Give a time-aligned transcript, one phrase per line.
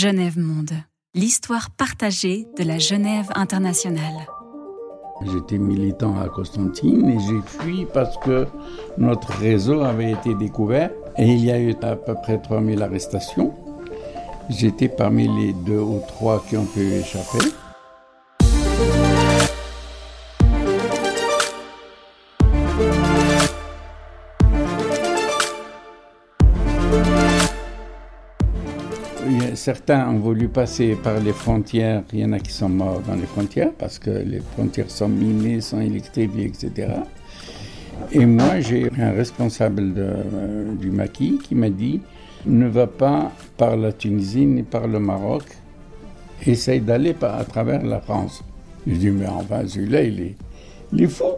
[0.00, 0.70] Genève Monde,
[1.12, 4.28] l'histoire partagée de la Genève internationale.
[5.26, 8.46] J'étais militant à Constantine et j'ai fui parce que
[8.96, 13.52] notre réseau avait été découvert et il y a eu à peu près 3000 arrestations.
[14.48, 17.48] J'étais parmi les deux ou trois qui ont pu échapper.
[29.68, 32.02] Certains ont voulu passer par les frontières.
[32.14, 35.10] Il y en a qui sont morts dans les frontières parce que les frontières sont
[35.10, 36.70] minées, sont électrifiées, etc.
[38.10, 42.00] Et moi, j'ai un responsable euh, du maquis qui m'a dit
[42.46, 45.44] ne va pas par la Tunisie ni par le Maroc,
[46.46, 48.42] essaye d'aller à travers la France.
[48.86, 50.36] Je dis mais enfin, celui-là, il est,
[50.94, 51.32] il est fou.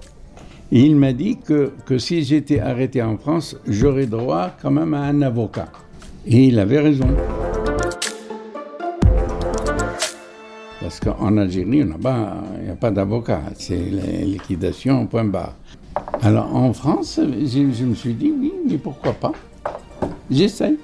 [0.71, 4.95] Et il m'a dit que, que si j'étais arrêté en France, j'aurais droit quand même
[4.95, 5.73] à un avocat.
[6.29, 7.09] Et il avait raison.
[10.91, 13.43] Parce qu'en Algérie, il n'y a pas d'avocat.
[13.57, 15.55] C'est liquidation, point barre.
[16.21, 19.31] Alors en France, je, me suis dit oui, mais pourquoi pas?
[20.29, 20.79] J'essaye.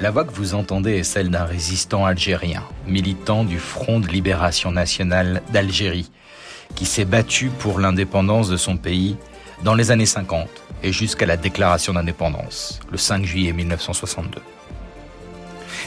[0.00, 4.72] La voix que vous entendez est celle d'un résistant algérien, militant du Front de libération
[4.72, 6.10] nationale d'Algérie,
[6.74, 9.16] qui s'est battu pour l'indépendance de son pays
[9.62, 10.48] dans les années 50
[10.82, 14.40] et jusqu'à la déclaration d'indépendance, le 5 juillet 1962.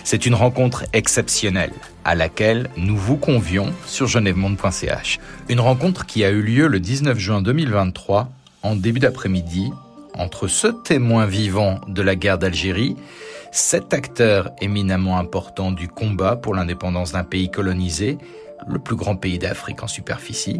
[0.03, 1.73] C'est une rencontre exceptionnelle
[2.05, 5.19] à laquelle nous vous convions sur genèvemonde.ch.
[5.49, 8.29] Une rencontre qui a eu lieu le 19 juin 2023
[8.63, 9.71] en début d'après-midi
[10.17, 12.95] entre ce témoin vivant de la guerre d'Algérie,
[13.51, 18.17] cet acteur éminemment important du combat pour l'indépendance d'un pays colonisé,
[18.67, 20.59] le plus grand pays d'Afrique en superficie,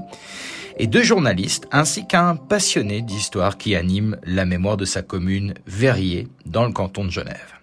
[0.78, 6.28] et deux journalistes ainsi qu'un passionné d'histoire qui anime la mémoire de sa commune Verrier
[6.46, 7.62] dans le canton de Genève.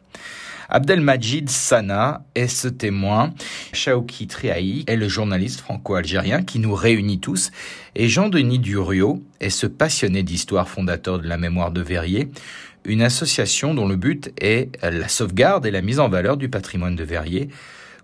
[0.70, 3.32] Abdelmajid Sana est ce témoin.
[3.72, 7.50] Shaouki Triahi est le journaliste franco-algérien qui nous réunit tous.
[7.94, 12.28] Et Jean-Denis Duriot est ce passionné d'histoire fondateur de la mémoire de Verrier,
[12.84, 16.96] une association dont le but est la sauvegarde et la mise en valeur du patrimoine
[16.96, 17.48] de Verrier,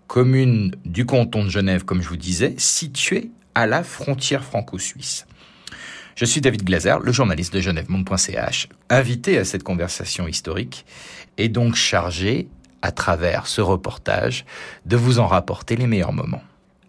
[0.06, 5.26] commune du canton de Genève, comme je vous disais, située à la frontière franco-suisse.
[6.16, 10.86] Je suis David Glaser, le journaliste de genèvemonde.ch, invité à cette conversation historique
[11.38, 12.48] et donc chargé,
[12.82, 14.44] à travers ce reportage,
[14.86, 16.42] de vous en rapporter les meilleurs moments.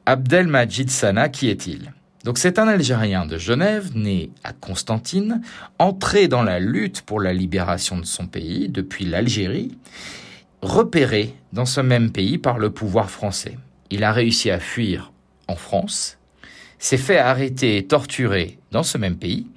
[0.05, 1.91] Abdelmajid Sana, qui est-il?
[2.23, 5.41] Donc c'est un Algérien de Genève, né à Constantine,
[5.79, 9.77] entré dans la lutte pour la libération de son pays depuis l'Algérie,
[10.65, 13.57] repéré dans ce même pays par le pouvoir français.
[13.91, 15.11] Il a réussi à fuir
[15.47, 16.17] en France
[16.77, 19.47] s'est fait arrêter et torturer dans ce même pays,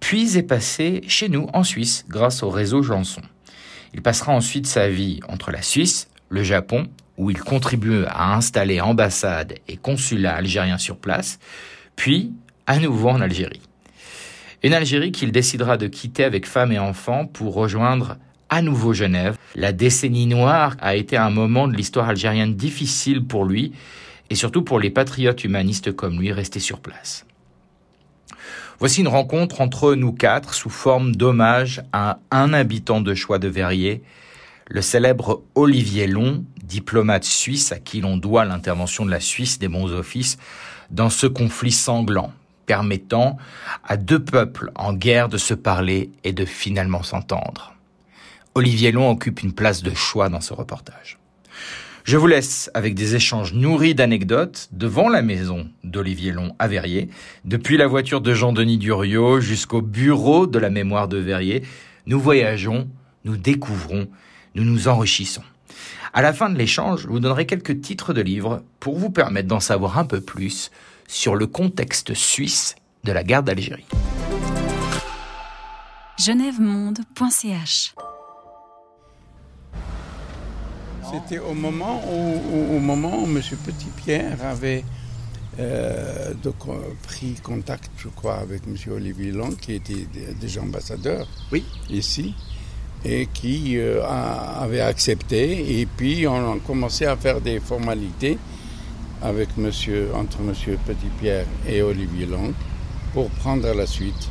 [0.00, 3.22] puis est passé chez nous en Suisse grâce au réseau Janson.
[3.94, 6.86] Il passera ensuite sa vie entre la Suisse, le Japon,
[7.16, 11.38] où il contribue à installer ambassade et consulat algérien sur place,
[11.96, 12.32] puis
[12.66, 13.62] à nouveau en Algérie.
[14.62, 18.16] Une Algérie qu'il décidera de quitter avec femme et enfants pour rejoindre
[18.48, 19.36] à nouveau Genève.
[19.54, 23.72] La décennie noire a été un moment de l'histoire algérienne difficile pour lui
[24.30, 27.24] et surtout pour les patriotes humanistes comme lui restés sur place.
[28.78, 33.48] Voici une rencontre entre nous quatre sous forme d'hommage à un habitant de choix de
[33.48, 34.02] Verrier,
[34.68, 39.68] le célèbre Olivier Long, diplomate suisse à qui l'on doit l'intervention de la Suisse des
[39.68, 40.38] bons offices
[40.90, 42.32] dans ce conflit sanglant,
[42.66, 43.38] permettant
[43.82, 47.77] à deux peuples en guerre de se parler et de finalement s'entendre.
[48.54, 51.18] Olivier Long occupe une place de choix dans ce reportage.
[52.04, 57.10] Je vous laisse avec des échanges nourris d'anecdotes devant la maison d'Olivier Long à Verrier,
[57.44, 61.62] depuis la voiture de Jean-Denis Duriot jusqu'au bureau de la mémoire de Verrier.
[62.06, 62.88] Nous voyageons,
[63.24, 64.08] nous découvrons,
[64.54, 65.42] nous nous enrichissons.
[66.14, 69.48] À la fin de l'échange, je vous donnerai quelques titres de livres pour vous permettre
[69.48, 70.70] d'en savoir un peu plus
[71.06, 73.86] sur le contexte suisse de la guerre d'Algérie.
[76.18, 77.94] Genèvemonde.ch
[81.12, 83.40] c'était au moment où, au moment où M.
[83.64, 84.84] Petit-Pierre avait
[85.58, 86.34] euh,
[87.02, 88.76] pris contact, je crois, avec M.
[88.92, 90.06] Olivier Long, qui était
[90.40, 91.64] déjà ambassadeur oui.
[91.90, 92.34] ici,
[93.04, 95.80] et qui euh, avait accepté.
[95.80, 98.38] Et puis, on a commencé à faire des formalités
[99.22, 100.52] avec monsieur, entre M.
[100.86, 102.52] Petit-Pierre et Olivier Long
[103.12, 104.30] pour prendre la suite.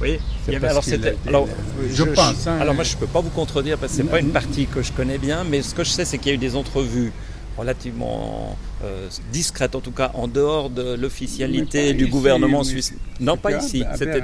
[0.00, 0.18] Oui,
[0.62, 1.16] alors c'était.
[1.26, 1.48] Alors,
[1.90, 2.58] je, Hein.
[2.60, 4.92] alors moi je peux pas vous contredire parce que c'est pas une partie que je
[4.92, 7.12] connais bien, mais ce que je sais c'est qu'il y a eu des entrevues
[7.56, 12.94] relativement euh, discrète, en tout cas en dehors de l'officialité du gouvernement suisse.
[13.18, 13.84] Non, pas ici.
[13.96, 14.22] C'était.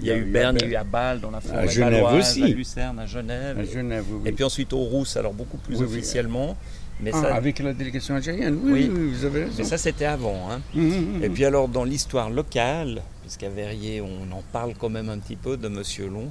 [0.00, 1.66] Il y a eu Berne, il y a eu à Bâle, dans la forêt à
[1.66, 2.42] Genève aussi.
[2.42, 3.58] à Lucerne, à Genève.
[3.60, 4.22] À Genève oui.
[4.28, 6.56] Et puis ensuite au Rousse, alors beaucoup plus officiellement.
[7.00, 7.34] Mais ah, ça...
[7.34, 9.54] Avec la délégation algérienne, oui, vous avez raison.
[9.58, 10.50] Mais ça, c'était avant.
[10.50, 10.60] Hein.
[10.74, 11.24] Mmh, mmh, mmh.
[11.24, 15.36] Et puis alors, dans l'histoire locale, puisqu'à Verrier, on en parle quand même un petit
[15.36, 16.30] peu de Monsieur Long,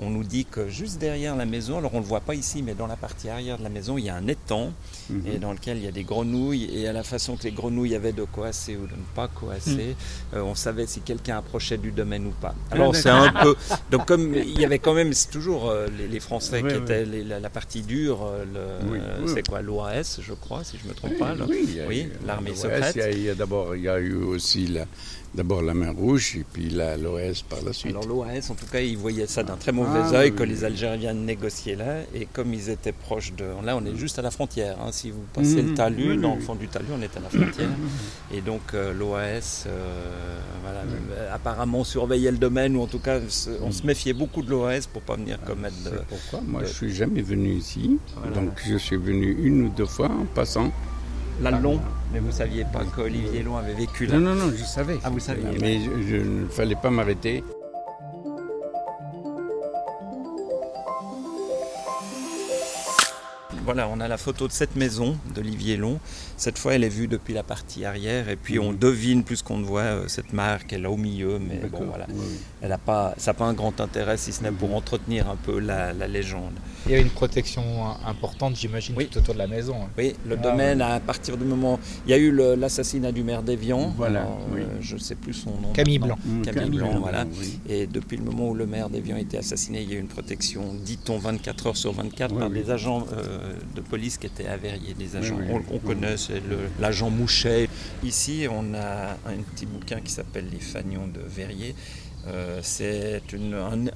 [0.00, 2.62] on nous dit que juste derrière la maison, alors on ne le voit pas ici,
[2.62, 4.72] mais dans la partie arrière de la maison, il y a un étang
[5.10, 5.22] mhm.
[5.26, 6.70] et dans lequel il y a des grenouilles.
[6.72, 9.96] Et à la façon que les grenouilles avaient de coasser ou de ne pas coasser,
[10.32, 10.38] mhm.
[10.38, 12.54] euh, on savait si quelqu'un approchait du domaine ou pas.
[12.70, 13.56] Ah, alors c'est un peu.
[13.90, 17.50] Donc comme il y avait quand même, c'est toujours euh, les, Français qui étaient la,
[17.50, 21.34] partie dure, euh, c'est quoi l'OAS, je crois, si je ne me trompe pas.
[21.88, 22.98] oui, l'armée secrète.
[23.12, 24.84] Il y a, d'abord, il y a eu aussi la
[25.34, 27.92] D'abord la main rouge et puis l'OAS par la suite.
[27.94, 30.64] Alors l'OAS, en tout cas, ils voyaient ça d'un très mauvais ah, œil que les
[30.64, 32.00] Algériens négociaient là.
[32.14, 33.44] Et comme ils étaient proches de...
[33.64, 34.78] Là, on est juste à la frontière.
[34.80, 34.88] Hein.
[34.90, 37.28] Si vous passez le mmh, talus, dans le fond du talus, on est à la
[37.28, 37.68] frontière.
[38.32, 43.20] Et donc euh, l'OAS, euh, voilà, euh, apparemment surveillait le domaine, ou en tout cas,
[43.62, 45.98] on se méfiait beaucoup de l'OAS pour pas venir commettre de...
[46.08, 47.98] pourquoi Moi, je suis jamais venu ici.
[48.34, 50.72] Donc je suis venu une ou deux fois en passant.
[51.40, 51.80] Long,
[52.12, 54.98] mais vous ne saviez pas qu'Olivier Long avait vécu là Non, non, non, je savais.
[55.04, 57.44] Ah, vous saviez Mais je, ne fallait pas m'arrêter.
[63.64, 66.00] voilà, on a la photo de cette maison d'Olivier Long.
[66.38, 68.78] Cette fois, elle est vue depuis la partie arrière et puis on mhm.
[68.78, 72.06] devine plus qu'on ne voit euh, cette marque, elle est au milieu, mais bon, voilà.
[72.62, 74.76] Elle a pas, ça n'a pas un grand intérêt si ce n'est pour mhm.
[74.76, 76.52] entretenir un peu la, légende.
[76.86, 77.62] Il y a une protection
[78.06, 79.74] importante, j'imagine, tout autour de la maison.
[79.82, 79.88] Hein.
[79.98, 81.80] Oui, le ah, domaine, à partir du moment.
[82.06, 83.92] Il y a eu l'assassinat du maire d'Evian.
[83.96, 84.22] Voilà.
[84.54, 85.72] Euh, je ne sais plus son nom.
[85.72, 86.18] Camille Blanc.
[86.44, 87.26] Camille, Blanc, voilà.
[87.68, 90.00] Et depuis le moment où le maire d'Evian a été assassiné, il y a eu
[90.00, 94.46] une protection, dit-on, 24 heures sur 24 par des agents euh, de police qui étaient
[94.46, 95.38] avériés, des agents.
[95.70, 96.42] on, connaît, c'est
[96.78, 97.68] l'agent Mouchet.
[98.02, 101.74] Ici, on a un petit bouquin qui s'appelle Les Fagnons de Verrier
[102.26, 103.22] euh, c'est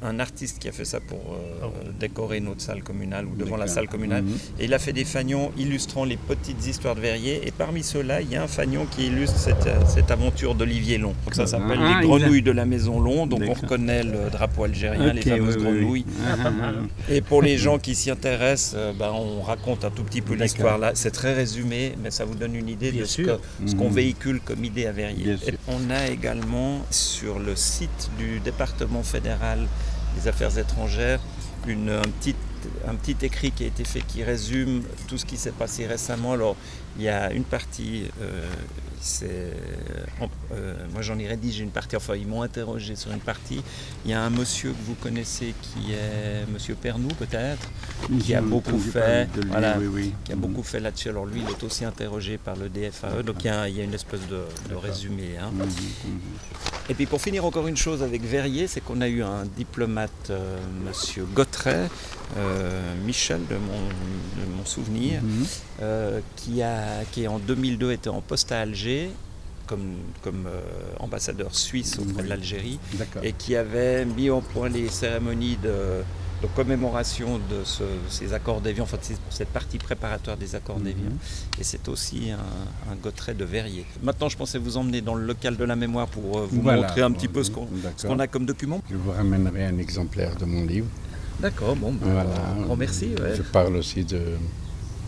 [0.03, 1.73] un, artiste qui a fait ça pour euh, oh.
[1.99, 4.23] décorer notre salle communale ou devant la salle communale.
[4.23, 4.37] Mhm.
[4.61, 7.47] Et il a fait des fagnons illustrant les petites histoires de Verrier.
[7.47, 11.15] Et parmi ceux-là, il y a un fagnon qui illustre cette, aventure d'Olivier Long.
[11.25, 13.27] Donc ça s'appelle ah, Les grenouilles de la maison Long.
[13.27, 16.07] Donc on reconnaît le drapeau algérien, les fameuses grenouilles.
[16.25, 16.73] Ah, ah,
[17.11, 20.35] et pour les gens qui s'y intéressent, euh, ben, on raconte un tout petit peu
[20.35, 20.93] l'histoire là.
[20.95, 23.23] C'est très résumé, mais ça vous donne une idée de ce
[23.75, 23.95] qu'on mhm.
[23.95, 25.37] véhicule comme idée à Verrier.
[25.69, 29.67] on a également sur le site du département fédéral
[30.17, 31.21] des affaires étrangères
[31.67, 35.87] une, un, petit, écrit qui a été fait qui résume tout ce qui s'est passé
[35.87, 36.35] récemment.
[36.97, 38.47] Il y a une partie, euh,
[39.01, 39.55] c'est,
[40.53, 43.63] euh, moi j'en ai rédigé une partie, enfin ils m'ont interrogé sur une partie.
[44.05, 47.69] Il y a un monsieur que vous connaissez qui est monsieur Pernou peut-être,
[48.21, 49.79] qui a beaucoup fait, voilà,
[50.25, 51.09] qui a beaucoup fait là-dessus.
[51.09, 53.81] Alors lui, il est aussi interrogé par le DFAE, donc il y a, il y
[53.81, 54.45] a une espèce de,
[54.75, 55.37] résumé.
[55.41, 55.51] Hein.
[55.53, 56.21] Mhm, mhm.
[56.89, 60.31] Et puis pour finir encore une chose avec Verrier, c'est qu'on a eu un diplomate,
[60.31, 61.89] euh, monsieur Gautret,
[63.05, 65.21] Michel de mon, mon souvenir,
[66.37, 69.11] qui a qui en 2002 était en poste à Alger
[69.67, 70.61] comme, comme euh,
[70.99, 72.79] ambassadeur suisse auprès de l'Algérie
[73.23, 76.03] et qui avait mis au point les cérémonies de,
[76.57, 77.63] commémoration de
[78.09, 78.99] ces accords d'Évian, enfin
[79.31, 80.85] cette partie préparatoire des accords mhm.
[80.85, 81.11] d'Évian.
[81.61, 83.87] Et c'est aussi un, un de Verrier.
[84.03, 87.03] Maintenant, je pensais vous emmener dans le local de la mémoire pour euh, vous montrer
[87.03, 88.83] un petit peu ce qu'on a comme document.
[88.91, 90.89] Je vous ramènerai un exemplaire de mon livre.
[91.41, 92.31] D'accord, bon, ben, voilà.
[92.65, 93.11] grand merci.
[93.37, 94.21] Je parle aussi de,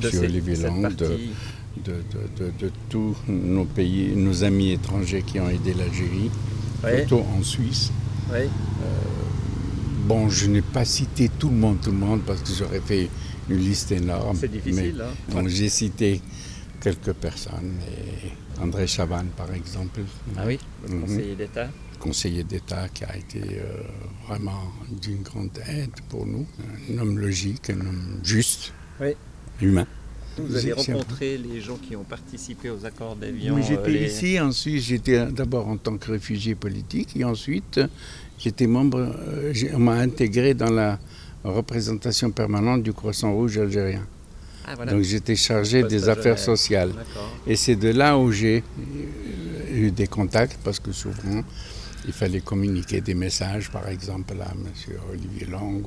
[0.00, 1.18] de Olivier Lang, de,
[1.84, 6.30] de, tous nos pays, nos amis étrangers qui ont aidé l'Algérie,
[6.82, 7.90] surtout en Suisse.
[8.32, 8.46] Euh,
[10.06, 13.08] bon, je n'ai pas cité tout le monde, tout le monde, parce que j'aurais fait
[13.48, 14.36] une liste énorme.
[14.40, 15.02] C'est difficile.
[15.02, 16.20] hein donc j'ai cité
[16.80, 17.74] quelques personnes.
[18.60, 20.00] André Chavannes, par exemple.
[20.36, 21.00] Ah oui, mhm.
[21.00, 21.68] conseiller d'État.
[21.98, 23.82] Conseiller d'État qui a été euh,
[24.28, 24.72] vraiment
[25.02, 26.46] d'une grande aide pour nous.
[26.92, 28.72] Un homme logique, un homme juste,
[29.60, 29.86] humain.
[30.38, 34.40] Vous avez rencontré les gens qui ont participé aux accords d'Avion Oui, j'étais euh, ici,
[34.40, 37.80] ensuite j'étais d'abord en tant que réfugié politique et ensuite
[38.38, 40.98] j'étais membre, euh, on m'a intégré dans la
[41.44, 44.06] représentation permanente du Croissant Rouge algérien.
[44.66, 46.92] Ah, Donc j'étais chargé des affaires sociales.
[47.46, 51.42] Et c'est de là où j'ai euh, eu des contacts parce que souvent
[52.06, 54.98] il fallait communiquer des messages, par exemple à M.
[55.10, 55.82] Olivier Lang.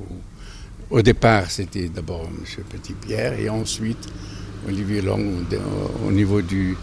[0.90, 2.64] Au départ, c'était d'abord M.
[2.70, 4.08] Petit-Pierre et ensuite
[4.66, 5.20] Olivier Long
[6.06, 6.76] au, niveau du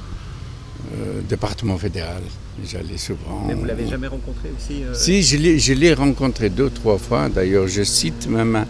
[0.93, 2.21] euh, département fédéral.
[2.63, 3.43] J'allais souvent.
[3.47, 7.29] Mais vous l'avez jamais rencontré aussi euh, Si, je l'ai rencontré deux, trois fois.
[7.29, 8.65] D'ailleurs, je cite même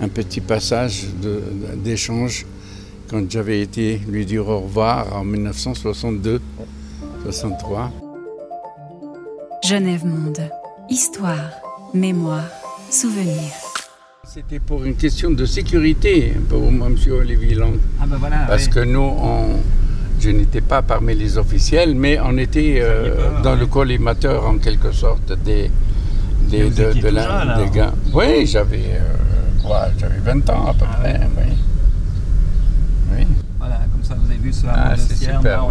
[0.00, 1.04] un, petit passage
[1.76, 2.46] d'échange
[3.08, 6.40] quand j'avais été lui dire au revoir en 1962,
[7.24, 7.92] 63.
[9.62, 10.50] Genève Monde.
[10.88, 11.50] Histoire,
[11.94, 12.48] mémoire,
[12.90, 13.61] souvenir.
[14.24, 16.96] C'était pour une question de sécurité pour moi, M.
[17.12, 17.72] Olivier Long.
[18.00, 18.44] Ah ben voilà.
[18.46, 19.48] Parce que nous, on,
[20.20, 24.92] je n'étais pas parmi les officiels, mais on était euh, dans le collimateur en quelque
[24.92, 25.72] sorte des,
[26.48, 27.92] des, de, de la, des gars.
[28.14, 31.20] Oui, j'avais euh, j'avais 20 ans à peu ah près.
[31.36, 31.52] Oui.
[33.16, 33.26] oui.
[33.58, 35.64] Voilà, comme ça vous avez vu ce ah, c'est super,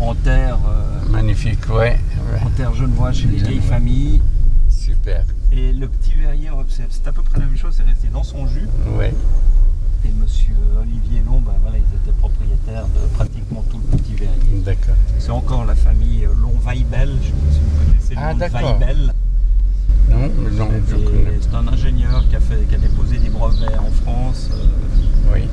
[0.00, 0.58] en terre.
[0.68, 2.00] Euh, Magnifique, ouais,
[2.44, 4.20] En terre genevois chez les vieilles familles.
[4.68, 5.24] Super.
[5.54, 8.46] Et le petit verrier, c'est à peu près la même chose, c'est resté dans son
[8.46, 8.66] jus.
[8.98, 9.06] Oui.
[10.04, 14.60] Et monsieur Olivier Long, ben voilà, ils étaient propriétaires de pratiquement tout le petit verrier.
[14.64, 14.94] D'accord.
[15.18, 18.78] C'est encore la famille Long-Weibel, je ne sais pas si vous connaissez le ah, nom
[18.78, 19.14] Weibel.
[20.10, 20.68] Non, non,
[21.40, 24.48] C'est un ingénieur qui a, fait, qui a déposé des brevets en France.
[24.52, 25.48] Euh, oui.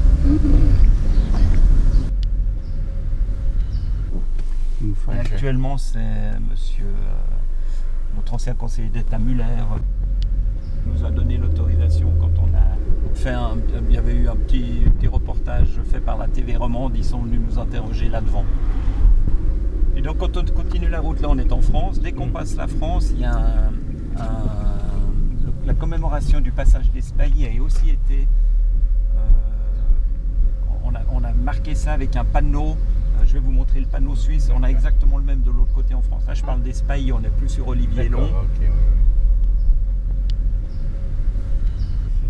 [5.09, 5.99] actuellement, c'est
[6.49, 7.28] monsieur, euh,
[8.15, 9.43] notre ancien conseiller d'État Muller,
[10.85, 13.57] nous a donné l'autorisation quand on a fait un,
[13.89, 17.19] il y avait eu un petit, petit, reportage fait par la TV romande, ils sont
[17.19, 18.45] venus nous interroger là-devant.
[19.95, 22.31] Et donc quand on continue la route, là on est en France, dès qu'on mm.
[22.31, 23.69] passe la France, il y a
[25.65, 28.27] la commémoration du passage d'Espagne a aussi été,
[29.15, 29.19] euh,
[30.83, 32.75] on, a, on, a, marqué ça avec un panneau,
[33.29, 35.93] je vais vous montrer le panneau suisse, on a exactement le même de l'autre côté
[35.93, 36.23] en France.
[36.27, 38.27] Là je parle d'Espagne, on n'est plus sur Olivier Long.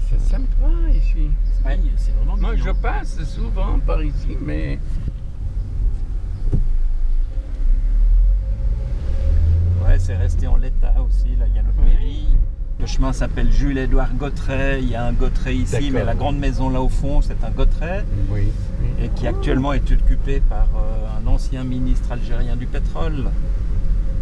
[0.10, 1.29] c'est sympa ici.
[1.96, 4.77] c'est vraiment Moi, je passe souvent par ici, mais.
[9.86, 11.38] Ouais, c'est resté en l'état aussi.
[11.38, 12.27] Là, il y a notre mairie.
[12.79, 14.79] Le chemin s'appelle Jules-Édouard Gautret.
[14.81, 17.51] Il y a un Gautret ici, mais la grande maison là au fond, c'est un
[17.51, 18.05] Gautret.
[18.29, 18.48] Oui.
[19.01, 23.29] Et qui actuellement est occupé par euh, un ancien ministre algérien du pétrole.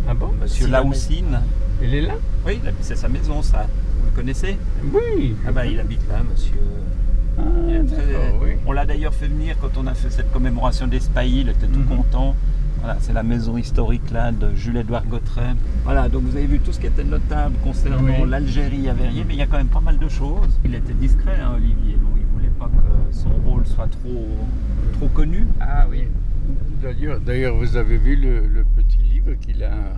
[0.10, 1.42] Ah bon Monsieur Laoussine.
[1.82, 2.14] Il est là?
[2.46, 3.68] Oui, c'est sa maison, ça
[4.18, 4.58] connaissez?
[4.94, 5.36] Oui.
[5.48, 6.60] Ah bah il habite là, monsieur.
[7.38, 7.44] Ah,
[8.66, 11.80] on l'a d'ailleurs fait venir quand on a fait cette commémoration d'Espagne, il était tout
[11.80, 11.98] mhm.
[11.98, 12.36] content.
[12.80, 15.56] Voilà, c'est la maison historique là de Jules-Édouard Gautret.
[15.84, 19.34] Voilà, donc vous avez vu tout ce qui était notable concernant l'Algérie à Verrier, mais
[19.34, 20.60] il y a quand même pas mal de choses.
[20.64, 24.28] Il était discret, hein, Olivier, donc il voulait pas que son rôle soit trop,
[24.94, 25.46] trop connu.
[25.60, 26.06] Ah oui.
[27.26, 29.98] D'ailleurs, vous avez vu le, petit livre qu'il a,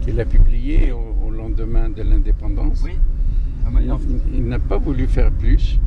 [0.00, 2.82] qu'il a publié au, au lendemain de l'indépendance.
[2.84, 2.98] Oui.
[3.66, 3.98] Ah,
[4.32, 5.80] il, n'a pas voulu faire plus.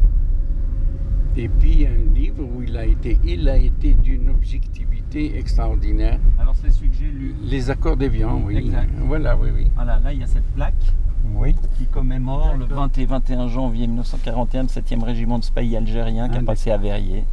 [1.38, 6.20] Et puis un livre où il a été, il a été d'une objectivité extraordinaire.
[6.40, 7.36] Alors c'est celui que j'ai lu.
[7.44, 8.58] Les accords d'Évian, oui.
[8.58, 8.90] Exact.
[9.00, 9.72] Voilà, oui, oui.
[9.76, 10.94] Voilà, là il y a cette plaque.
[11.36, 11.56] Oui.
[11.78, 16.38] Qui commémore le 20 et 21 janvier 1941 le 7e régiment de Spahi algérien qui
[16.38, 17.26] a passé à Verrier.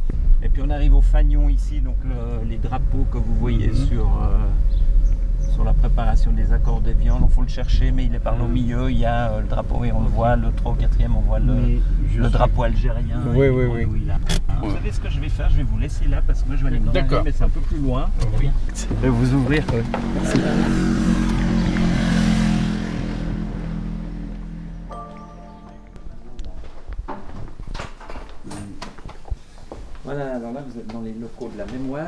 [0.43, 1.95] Et puis on arrive au Fagnon ici, donc
[2.47, 3.75] les drapeaux que vous voyez mhm.
[3.75, 4.37] sur, euh,
[5.57, 7.23] sur la préparation des accords des viandes.
[7.27, 8.91] Il faut le chercher, mais il est par au milieu.
[8.91, 11.19] Il y a euh, le drapeau, et on le voit, le 3 ou 4 on
[11.21, 13.19] voit le, drapeau algérien.
[13.33, 14.07] Oui, oui, oui.
[14.61, 16.57] Vous savez ce que je vais faire Je vais vous laisser là parce que moi
[16.57, 18.07] je vais aller me mais c'est un peu plus loin.
[18.39, 18.51] Oui.
[18.75, 19.63] Je vais vous ouvrir.
[30.03, 32.05] Voilà, alors là vous êtes dans les locaux de la mémoire.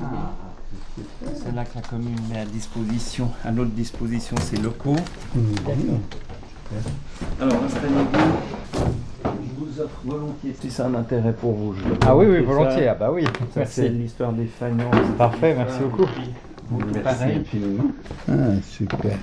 [0.00, 0.57] Ah.
[1.34, 4.96] C'est là que la commune met à disposition, à notre disposition ces locaux.
[5.34, 5.40] Mmh.
[7.40, 8.18] Alors installez-vous.
[9.24, 11.74] Je vous offre volontiers si c'est un intérêt pour vous.
[12.06, 12.88] ah oui, oui, volontiers.
[12.88, 13.24] Ah bah oui.
[13.54, 14.90] Ça c'est l'histoire des fagnons.
[15.16, 16.10] Parfait, merci beaucoup.
[17.02, 17.24] Merci
[18.28, 18.32] Ah,
[18.68, 19.16] super.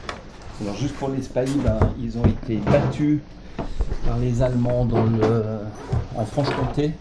[0.61, 3.19] Alors juste pour les ben, ils ont été battus
[4.07, 5.43] par les Allemands dans le,
[6.15, 6.91] en Franche-Comté.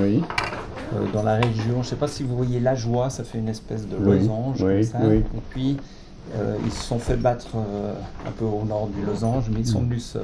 [0.00, 0.22] Oui.
[0.92, 1.74] Euh, dans la région.
[1.74, 4.58] Je ne sais pas si vous voyez la joie, ça fait une espèce de losange
[4.58, 5.14] comme ça.
[5.14, 5.76] Et puis
[6.36, 7.92] euh, ils se sont fait battre euh,
[8.26, 9.88] un peu au nord du losange, mais ils sont mm.
[9.88, 10.16] venus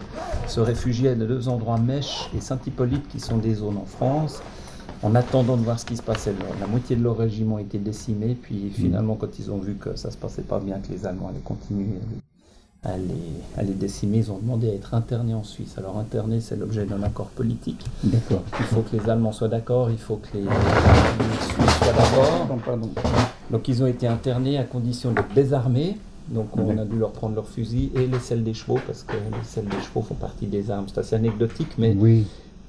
[0.46, 4.42] se, réfugier à deux endroits, Mèche et Saint-Hippolyte, qui sont des zones en France.
[5.02, 8.36] En attendant de voir ce qui se passait, la moitié de leur régiment était décimé,
[8.40, 8.70] puis mm.
[8.70, 11.38] finalement, quand ils ont vu que ça se passait pas bien, que les Allemands allaient
[11.44, 11.86] continuer
[12.82, 14.18] à les, décimer.
[14.18, 15.74] Ils ont demandé à être internés en Suisse.
[15.76, 17.84] Alors interner, c'est l'objet d'un accord politique.
[18.04, 18.42] D'accord.
[18.58, 22.48] Il faut que les Allemands soient d'accord, il faut que les, Suisses soient d'accord.
[23.50, 25.98] Donc ils ont été internés à condition d'être désarmés.
[26.28, 29.14] Donc on a dû leur prendre leurs fusils et les selles des chevaux, parce que
[29.14, 30.86] les selles des chevaux font partie des armes.
[30.88, 32.24] C'est assez anecdotique, mais oui.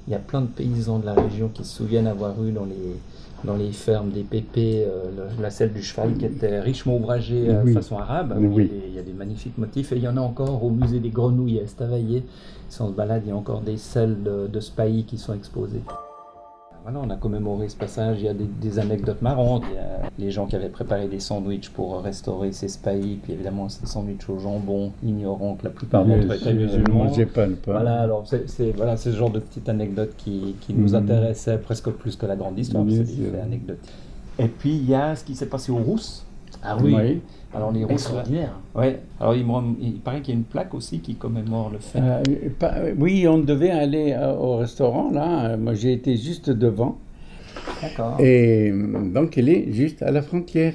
[0.08, 2.65] il y a plein de paysans de la région qui se souviennent avoir eu dans
[2.65, 2.96] les
[3.43, 7.51] dans les fermes des pépés, euh, la selle du cheval qui était richement ouvragée de
[7.51, 8.36] euh, façon arabe.
[8.39, 11.10] Il, y a des, magnifiques motifs et il y en a encore au musée des
[11.10, 12.24] grenouilles à Estavayer.
[12.69, 15.81] Si on se balade, il y a encore des selles de, de qui sont exposées.
[16.84, 18.20] Voilà, on a commémoré ce passage.
[18.20, 19.64] Il y a des, anecdotes marrantes.
[19.70, 23.34] Il y a les gens qui avaient préparé des sandwichs pour restaurer ces spahis, puis
[23.34, 27.12] évidemment ces sandwichs au jambon, ignorant que la plupart d'entre eux étaient musulmans.
[27.34, 27.72] pas le pain.
[27.72, 30.96] Voilà, alors c'est voilà, ce genre de petites anecdotes qui, qui nous mmh.
[30.96, 32.86] intéressaient presque plus que la grande histoire.
[32.90, 34.44] C'est.
[34.44, 36.26] Et puis il y a ce qui s'est passé au Rousse.
[36.63, 37.22] Ah oui.
[37.53, 38.53] Alors les extraordinaire.
[38.75, 39.00] Ouais.
[39.20, 39.46] Alors il,
[39.82, 42.00] il paraît qu'il y a une plaque aussi qui commémore le fait.
[42.00, 45.58] Euh, oui, on devait aller euh, au restaurant là.
[45.58, 46.98] Moi j'ai été juste devant.
[47.82, 48.15] D'accord.
[48.20, 48.72] Et
[49.13, 50.74] donc elle est juste à la frontière.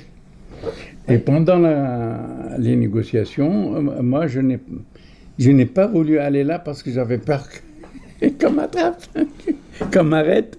[1.08, 4.58] Et pendant la, les négociations, euh, moi je n'ai
[5.38, 7.46] je n'ai pas voulu aller là parce que j'avais peur
[8.40, 9.02] qu'on m'attrape,
[9.92, 10.58] qu'on m'arrête.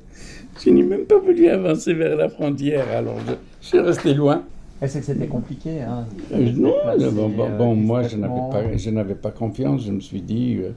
[0.63, 3.19] Je n'ai même pas voulu avancer vers la frontière, alors
[3.61, 4.43] je suis resté loin.
[4.81, 6.73] Est-ce que c'était compliqué hein, euh, Non,
[7.11, 8.15] bon, euh, moi je
[8.91, 9.85] n'avais, pas, confiance.
[9.85, 10.71] Je me suis dit, euh,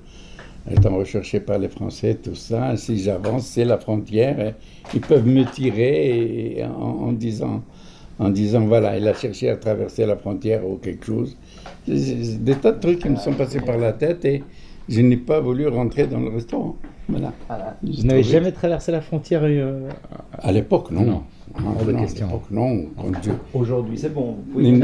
[0.71, 4.55] étant recherché par les Français, tout ça, si j'avance, c'est la frontière.
[4.95, 7.63] ils peuvent me tirer en, disant,
[8.19, 11.37] en disant, voilà, il a cherché à traverser la frontière ou quelque chose.
[11.87, 14.43] Des tas de trucs qui me sont passés par la tête et
[14.89, 16.77] je n'ai pas voulu rentrer dans le restaurant.
[17.07, 17.35] Voilà.
[17.83, 19.43] Vous n'avez jamais traversé la frontière
[20.33, 21.03] À l'époque, non.
[21.03, 21.23] non.
[21.59, 22.87] Non,
[23.55, 24.37] Aujourd'hui, c'est bon.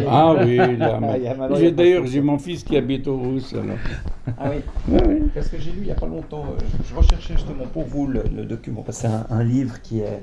[0.08, 3.54] ah oui, D'ailleurs, j'ai mon fils qui habite au Rousse.
[4.38, 5.22] Ah oui.
[5.34, 8.06] Parce que j'ai lu il n'y a pas longtemps, euh, je recherchais justement pour vous
[8.06, 8.84] le, document.
[8.90, 10.22] C'est un, livre qui est,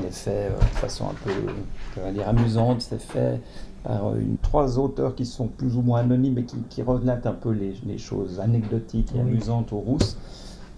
[0.00, 2.82] il est fait euh, de façon un peu, dire, amusante.
[2.82, 3.40] C'est fait
[3.82, 7.26] par euh, une, trois auteurs qui sont plus ou moins anonymes et qui, qui relatent
[7.26, 10.16] un peu les, les choses anecdotiques et amusantes au Rousse.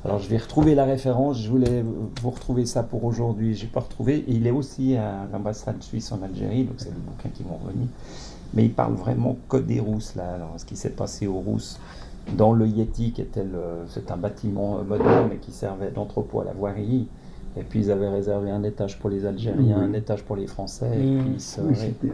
[0.05, 1.83] Alors je vais retrouver la référence, je voulais
[2.21, 4.19] vous retrouver ça pour aujourd'hui, j'ai pas retrouvé.
[4.29, 7.57] Et il est aussi à l'ambassade suisse en Algérie, donc c'est le bouquin qui m'ont
[7.57, 7.87] revenu.
[8.53, 10.35] Mais il parle vraiment que des Rousses, là.
[10.35, 11.81] Alors, ce qui s'est passé aux Rousses
[12.37, 13.47] dans le Yeti, qui était
[13.89, 17.09] c'est un bâtiment moderne qui servait d'entrepôt à la voirie.
[17.57, 20.87] Et puis ils avaient réservé un étage pour les Algériens, un étage pour les Français.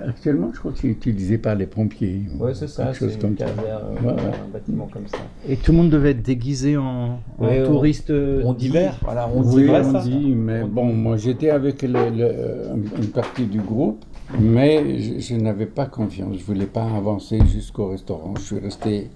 [0.06, 2.22] actuellement, je crois que c'est utilisé par les pompiers.
[2.38, 3.56] Oui, c'est ça, c'est une caserne,
[4.04, 5.18] un bâtiment comme ça.
[5.48, 7.20] Et tout le monde devait être déguisé en,
[7.64, 13.60] touriste d'hiver Voilà, on dit, on dit mais bon, moi j'étais avec une partie du
[13.60, 14.04] groupe,
[14.38, 16.34] mais je, je n'avais pas confiance.
[16.34, 18.34] Je ne voulais pas avancer jusqu'au restaurant.
[18.36, 19.10] Je suis resté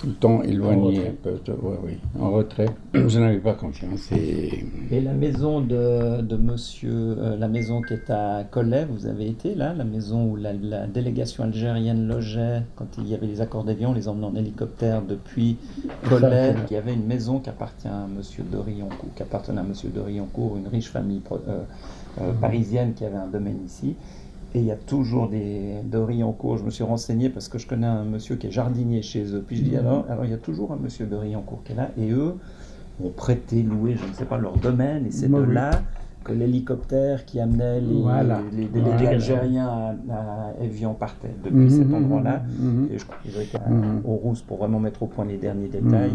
[0.00, 1.38] tout le temps éloigné, un peu,
[1.84, 2.70] oui, en retrait.
[2.94, 4.10] Je n'avais pas confiance.
[4.12, 9.04] Et, et la maison de, de monsieur, euh, la maison qui est à Collet, vous
[9.06, 10.54] avez été là, la maison où la,
[10.86, 15.58] délégation algérienne logeait quand il y avait les accords d'avion, les emmenant en hélicoptère depuis
[16.08, 19.90] Collet, qui avait une maison qui appartient à monsieur de Rioncourt, qui appartenait à monsieur
[19.90, 21.60] de Rioncourt, une riche famille euh,
[22.22, 23.96] euh, parisienne qui avait un domaine ici.
[24.54, 26.58] Et il y a toujours des de en cours.
[26.58, 29.44] Je me suis renseigné parce que je connais un monsieur qui est jardinier chez eux.
[29.46, 29.78] Puis je dis mhm.
[29.78, 31.90] alors, alors il y a toujours un monsieur de Riancourt qui est là.
[31.98, 32.34] Et eux
[33.02, 35.06] ont prêté, loué, je ne sais pas, leur domaine.
[35.06, 35.70] Et c'est de là
[36.24, 42.42] que l'hélicoptère qui amenait les, délégués algériens à, Evian partait depuis mhm, cet endroit-là.
[42.58, 43.58] Mhm, et je crois qu'ils étaient
[44.04, 46.12] au Rousse pour vraiment mettre au point les derniers détails.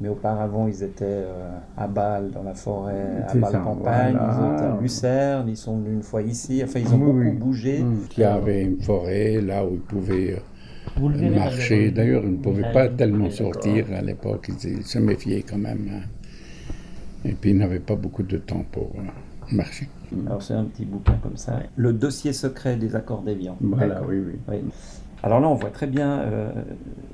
[0.00, 4.78] Mais auparavant, ils étaient euh, à Bâle, dans la forêt, à Bâle-Campagne, ils étaient à
[4.80, 6.60] Lucerne, ils sont venus une fois ici.
[6.64, 7.84] Enfin, ils ont beaucoup bougé.
[8.16, 10.36] Il y avait une forêt là où ils pouvaient
[11.00, 11.92] euh, marcher.
[11.92, 14.50] D'ailleurs, ils ne pouvaient pas tellement sortir à l'époque.
[14.64, 15.88] Ils se méfiaient quand même.
[15.92, 16.02] Hein.
[17.24, 18.90] Et puis, ils n'avaient pas beaucoup de temps pour.
[19.52, 19.88] Euh, marché.
[20.26, 21.60] Alors c'est un petit bouquin comme ça.
[21.76, 23.56] Le dossier secret des accords d'Évian.
[23.60, 24.16] Voilà, oui,
[24.48, 24.58] oui,
[25.22, 26.50] Alors là, on voit très bien euh,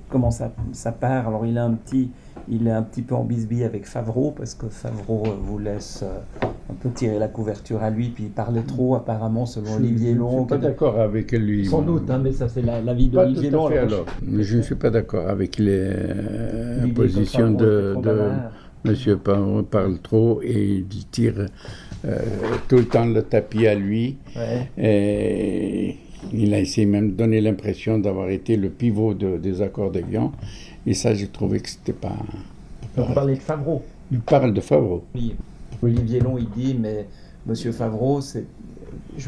[0.09, 1.29] comment ça, ça part.
[1.29, 2.11] Alors il est un petit,
[2.49, 6.03] il est un petit peu en bisbille avec Favreau parce que Favreau euh, vous laisse
[6.03, 10.14] euh, un peu tirer la couverture à lui, puis il parlait trop apparemment selon Olivier
[10.14, 10.31] Long.
[10.31, 11.66] Je ne suis pas d'accord avec lui.
[11.66, 13.66] Sans doute, hein, mais ça c'est la, vie d'Olivier Long.
[13.66, 15.90] Alors, je ne suis pas d'accord avec les
[16.95, 18.31] positions de, de
[18.85, 21.47] Monsieur parle trop et il tire
[22.05, 22.19] euh,
[22.69, 24.16] tout le temps le tapis à lui.
[24.79, 25.97] Et
[26.33, 30.33] il a essayé même de donner l'impression d'avoir été le pivot des accords d'Evian.
[30.87, 32.16] Et ça, j'ai trouvé que c'était pas.
[32.97, 35.05] Vous parlez de Favreau Il parle de Favreau.
[35.14, 35.35] Oui.
[35.83, 37.07] Olivier Long, il dit, mais
[37.47, 38.45] Monsieur Favreau, c'est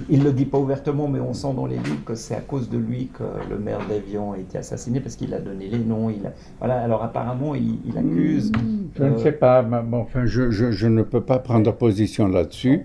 [0.09, 2.41] il ne le dit pas ouvertement, mais on sent dans les livres que c'est à
[2.41, 5.79] cause de lui que le maire d'Evian a été assassiné, parce qu'il a donné les
[5.79, 6.11] noms.
[6.11, 8.53] Il Voilà, alors apparemment, il, accuse.
[8.97, 12.83] Je ne sais pas, enfin, je, je, ne peux pas prendre position là-dessus.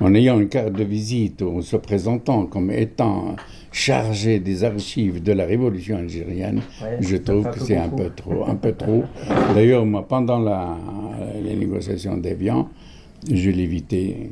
[0.00, 3.34] En ayant une carte de visite, ou se présentant comme étant
[3.72, 6.60] chargé des archives de la révolution algérienne,
[7.00, 8.44] je trouve que c'est un peu trop.
[8.46, 9.04] Un peu trop.
[9.54, 10.76] D'ailleurs, moi, pendant la,
[11.42, 12.68] les négociations d'Evian,
[13.28, 14.30] je l'évitais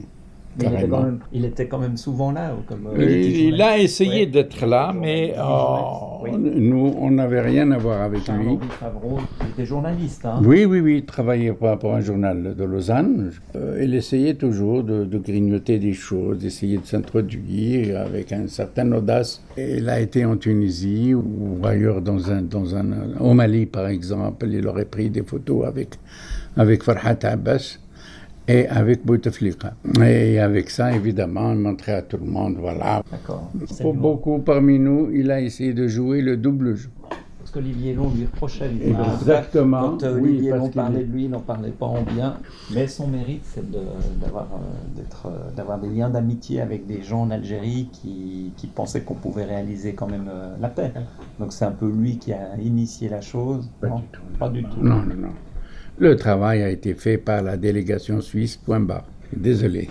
[1.33, 2.53] il, était quand même, souvent là.
[2.66, 8.03] Comme, euh, il, a essayé d'être là, mais oh, nous, on n'avait rien à voir
[8.03, 8.59] avec lui.
[8.81, 9.19] Favreau
[9.51, 10.25] était journaliste.
[10.25, 10.40] Hein.
[10.45, 13.31] Oui, oui, oui, il travaillait pour, un journal de Lausanne.
[13.55, 19.42] Euh, il essayait toujours de, grignoter des choses, d'essayer de s'introduire avec une certaine audace.
[19.57, 22.87] il a été en Tunisie ou ailleurs, dans un, dans un,
[23.21, 24.47] au Mali par exemple.
[24.49, 25.97] Il aurait pris des photos avec,
[26.57, 27.79] avec Farhat Abbas
[28.48, 29.74] et avec Bouteflika.
[30.00, 33.02] Et avec ça, évidemment, il montrait à tout le monde, voilà.
[33.80, 36.90] Pour beaucoup parmi nous, il a essayé de jouer le double jeu.
[37.38, 39.90] Parce qu'Olivier Long lui reprochait Exactement.
[39.90, 42.38] Quand euh, Olivier Long parlait de lui, il n'en parlait pas en bien.
[42.74, 47.30] Mais son mérite, c'est d'avoir euh, euh, d'avoir des liens d'amitié avec des gens en
[47.30, 50.28] Algérie qui, qui pensaient qu'on pouvait réaliser quand même
[50.61, 50.92] la paix.
[51.38, 53.70] Donc c'est un peu lui qui a initié la chose.
[53.80, 54.22] Pas du tout.
[54.40, 54.82] Pas du tout.
[54.82, 55.32] Non, non, non.
[55.98, 59.06] Le travail a été fait par la délégation suisse, point barre.
[59.35, 59.88] Désolé.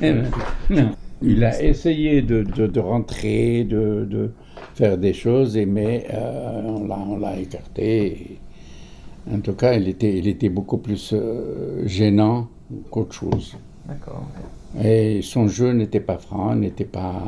[1.22, 4.32] Il a essayé de, de, rentrer, de, de,
[4.76, 8.40] faire des choses, mais euh, on l'a écarté.
[9.32, 12.50] En tout cas, il était, il était beaucoup plus euh, gênant
[12.92, 13.56] qu'autre chose.
[13.88, 14.24] D'accord.
[14.84, 17.24] Et son jeu n'était pas franc, n'était pas...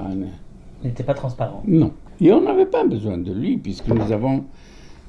[0.84, 1.64] N'était pas transparent.
[1.66, 1.92] Non.
[2.22, 4.44] Et on n'avait pas besoin de lui, puisque nous avons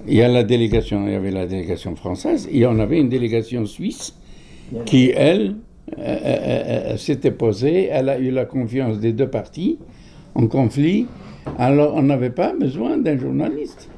[0.06, 3.08] il y a la délégation, il y avait la délégation française, et on avait une
[3.08, 4.14] délégation suisse
[4.84, 5.56] qui, elle,
[5.96, 9.78] euh, euh, euh, s'était posée, elle a eu la confiance des deux parties
[10.34, 11.06] en conflit,
[11.58, 13.88] alors on n'avait pas besoin d'un journaliste.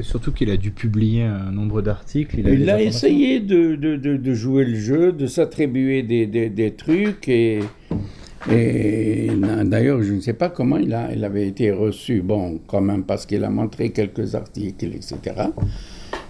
[0.00, 2.38] surtout qu'il a dû publier un nombre d'articles.
[2.38, 7.28] Il a, essayé de, de, de, jouer le jeu, de s'attribuer des, des, des, trucs
[7.28, 7.60] et
[8.50, 9.30] et
[9.64, 12.22] d'ailleurs, je ne sais pas comment il, a, il avait été reçu.
[12.22, 15.18] Bon, quand même, parce qu'il a montré quelques articles, etc.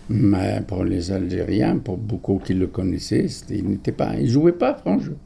[0.09, 4.74] Mais pour les Algériens, pour beaucoup qui le connaissaient, il n'était pas, il jouait pas
[4.74, 5.16] franc jeu.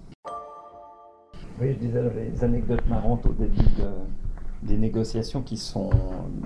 [1.60, 3.60] Oui, je disais les anecdotes marrantes au début
[4.62, 5.90] des négociations qui sont.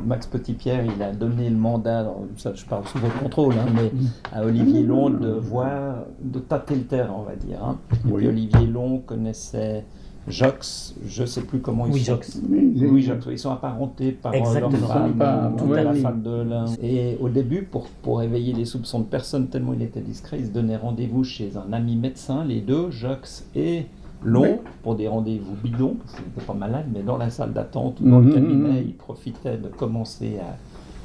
[0.04, 3.90] Max Petitpierre, il a donné le mandat, ça je parle sous votre contrôle, hein, mais
[4.32, 7.62] à Olivier Long de voir, de tâter le terrain, on va dire.
[7.62, 7.78] Hein.
[8.08, 9.84] Et Olivier Long connaissait
[10.26, 12.12] Jox, je ne sais plus comment ils oui, sont.
[12.12, 12.40] Jox.
[12.48, 13.26] Oui, Jox.
[13.30, 16.64] Ils sont apparentés par euh, leur femme, la femme de l'un.
[16.82, 20.46] Et au début, pour, pour éveiller les soupçons de personne, tellement il était discret, ils
[20.46, 23.86] se donnaient rendez-vous chez un ami médecin, les deux, Jox et
[24.24, 28.00] Long, pour des rendez-vous bidons, parce qu'ils n'étaient pas malades, mais dans la salle d'attente
[28.00, 28.86] ou dans le mhm, cabinet, mhm.
[28.86, 30.56] ils profitaient de commencer à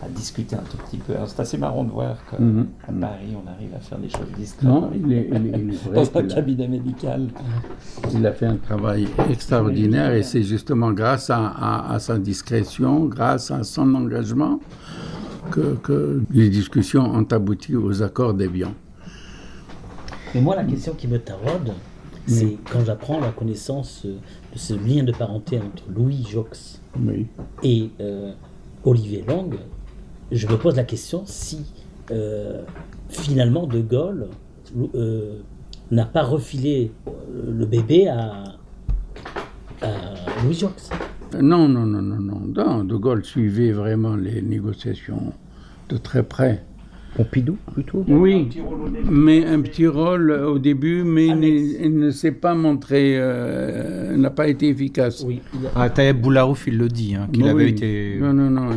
[0.03, 1.13] à discuter un tout petit peu.
[1.27, 2.67] C'est assez marrant de voir qu'à mhm.
[3.01, 4.69] Paris, on arrive à faire des choses discrètes.
[4.69, 7.27] Non, il est, il dans un cabinet médical.
[8.13, 13.63] Il a fait un travail extraordinaire et c'est justement grâce à, sa discrétion, grâce à
[13.63, 14.59] son engagement,
[15.51, 18.73] que, que les discussions ont abouti aux accords d'Evian.
[20.33, 21.73] Mais moi, la question qui me taraude,
[22.27, 26.79] c'est quand j'apprends la connaissance de ce lien de parenté entre Louis Jox
[27.63, 28.33] et euh,
[28.83, 29.55] Olivier Lang,
[30.32, 31.65] je me pose la question si
[32.12, 32.62] euh,
[33.10, 34.28] finalement De Gaulle
[34.96, 35.39] euh,
[35.92, 37.12] n'a pas refilé euh,
[37.58, 38.44] le bébé à,
[40.44, 40.89] Louis Jox.
[41.42, 45.34] Non, non, non, non, non, De Gaulle suivait vraiment les négociations
[45.89, 46.63] de très près.
[47.15, 48.06] Pompidou, plutôt?
[48.08, 48.50] Oui,
[49.10, 53.18] mais un petit rôle au début, mais il ne s'est pas montré,
[54.15, 55.24] n'a pas été efficace.
[55.26, 55.42] Oui.
[55.76, 58.18] Ah, Taïeb Boularouf, il le dit, hein, qu'il avait été.
[58.22, 58.70] Non, non, non.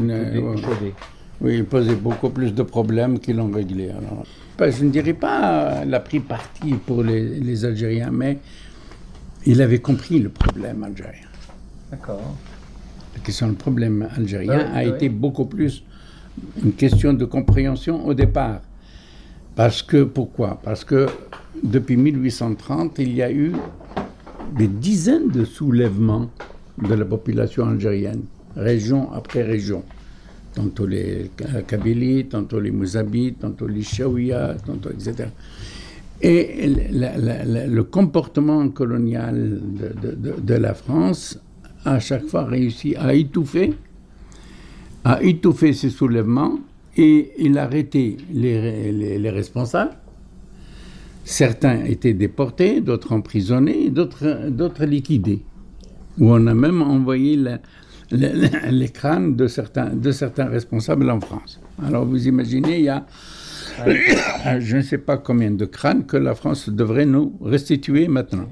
[1.43, 3.91] Oui, il posait beaucoup plus de problèmes qu'ils l'ont réglé.
[3.91, 4.25] Alors,
[4.61, 8.39] je ne dirais pas qu'il a pris parti pour les, Algériens, mais
[9.45, 11.27] il avait compris le problème algérien.
[11.91, 12.37] D'accord.
[13.15, 15.83] La question du problème algérien a été beaucoup plus
[16.63, 18.61] une question de compréhension au départ.
[19.57, 20.61] Parce que, pourquoi?
[20.63, 21.09] Parce que
[21.63, 23.53] depuis 1830, il y a eu
[24.57, 26.31] des dizaines de soulèvements
[26.79, 28.23] de la population algérienne,
[28.57, 29.83] région après région
[30.55, 31.31] tantôt les
[31.67, 35.29] Kabylies, tantôt les Mouzabites, tantôt les Shaouia, tantôt, etc.
[36.21, 39.61] Et le comportement colonial
[40.43, 41.39] de, la France
[41.85, 43.75] a chaque fois réussi à étouffer,
[45.05, 46.61] à étouffer ces soulèvements
[46.97, 49.97] et il a arrêté les, les responsables.
[51.25, 55.43] Certains étaient déportés, d'autres emprisonnés, d'autres liquidés.
[56.19, 57.59] Où on a même envoyé la,
[58.13, 61.61] les, crânes de certains, de certains responsables en France.
[61.85, 63.07] Alors vous imaginez, il y a
[64.59, 68.49] je ne sais pas combien de crânes que la France devrait nous restituer maintenant.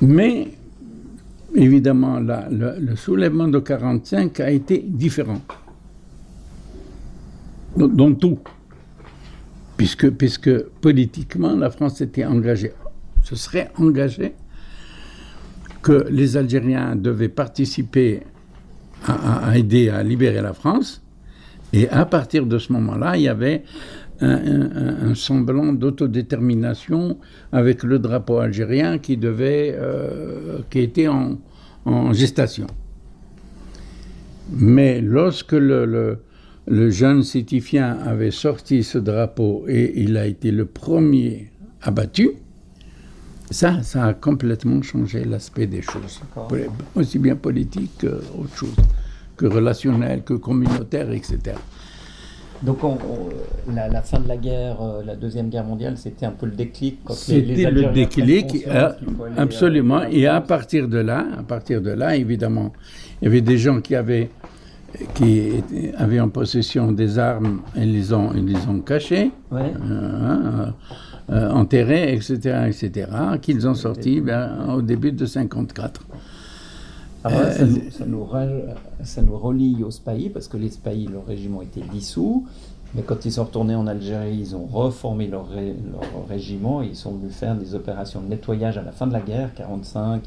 [0.00, 0.48] Mais
[1.54, 5.40] évidemment, le, soulèvement de 1945 a été différent.
[7.76, 8.38] Dans, tout.
[9.76, 12.72] Puisque, puisque politiquement, la France était engagée,
[13.22, 14.34] se serait engagée
[15.82, 18.22] que les Algériens devaient participer
[19.06, 21.02] à, aider à libérer la France.
[21.72, 23.62] Et à partir de ce moment-là, il y avait
[24.20, 27.18] un, semblant d'autodétermination
[27.52, 31.38] avec le drapeau algérien qui devait, euh, qui était en,
[32.12, 32.66] gestation.
[34.52, 36.18] Mais lorsque le,
[36.66, 42.32] le, jeune Sétifien avait sorti ce drapeau et il a été le premier abattu,
[43.50, 46.20] ça, ça a complètement changé l'aspect des choses,
[46.94, 48.76] aussi bien politique qu'autre chose,
[49.36, 51.56] que relationnel, que communautaire, etc.
[52.62, 52.78] Donc
[53.72, 56.98] la, fin de la guerre, euh, la deuxième guerre mondiale, c'était un peu le déclic.
[57.10, 58.90] C'était le déclic, euh,
[59.36, 60.02] absolument.
[60.10, 62.72] Et à partir de là, à partir de là, évidemment,
[63.20, 64.28] il y avait des gens qui avaient
[65.14, 65.62] qui
[65.98, 69.30] avaient en possession des armes et les ont, ils les ont cachées,
[71.30, 73.10] euh, enterrées, etc., etc.,
[73.42, 76.02] qu'ils ont sortis ben, au début de 54.
[77.26, 78.26] Euh, ça, nous,
[79.02, 82.46] ça, nous, relie au SPAI, parce que les SPAI, leur régiment était dissous.
[82.94, 86.80] Mais quand ils sont retournés en Algérie, ils ont reformé leur, leur régiment.
[86.80, 90.22] Ils sont venus faire des opérations de nettoyage à la fin de la guerre, 45,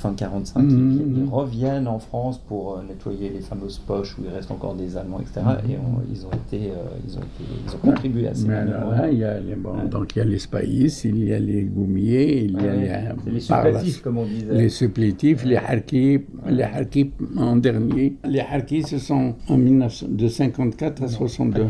[0.00, 1.28] fin 45, ils, mhm.
[1.28, 5.20] reviennent en France pour euh, nettoyer les fameuses poches où il reste encore des Allemands,
[5.20, 5.40] etc.
[5.68, 5.82] Et mhm.
[6.10, 6.74] ils, ont été, euh,
[7.06, 8.64] ils, ont été, ils ont contribué à ces Mais
[9.12, 9.56] il y a les,
[9.88, 13.32] Donc il y a les spaïs, il y a les goumiers, il y a les,
[13.32, 14.52] les supplétifs, comme on disait.
[14.52, 18.16] Les supplétifs, les harkis, les harkis en dernier.
[18.24, 21.66] Les harkis, ce sont en 19, de 54 à 62.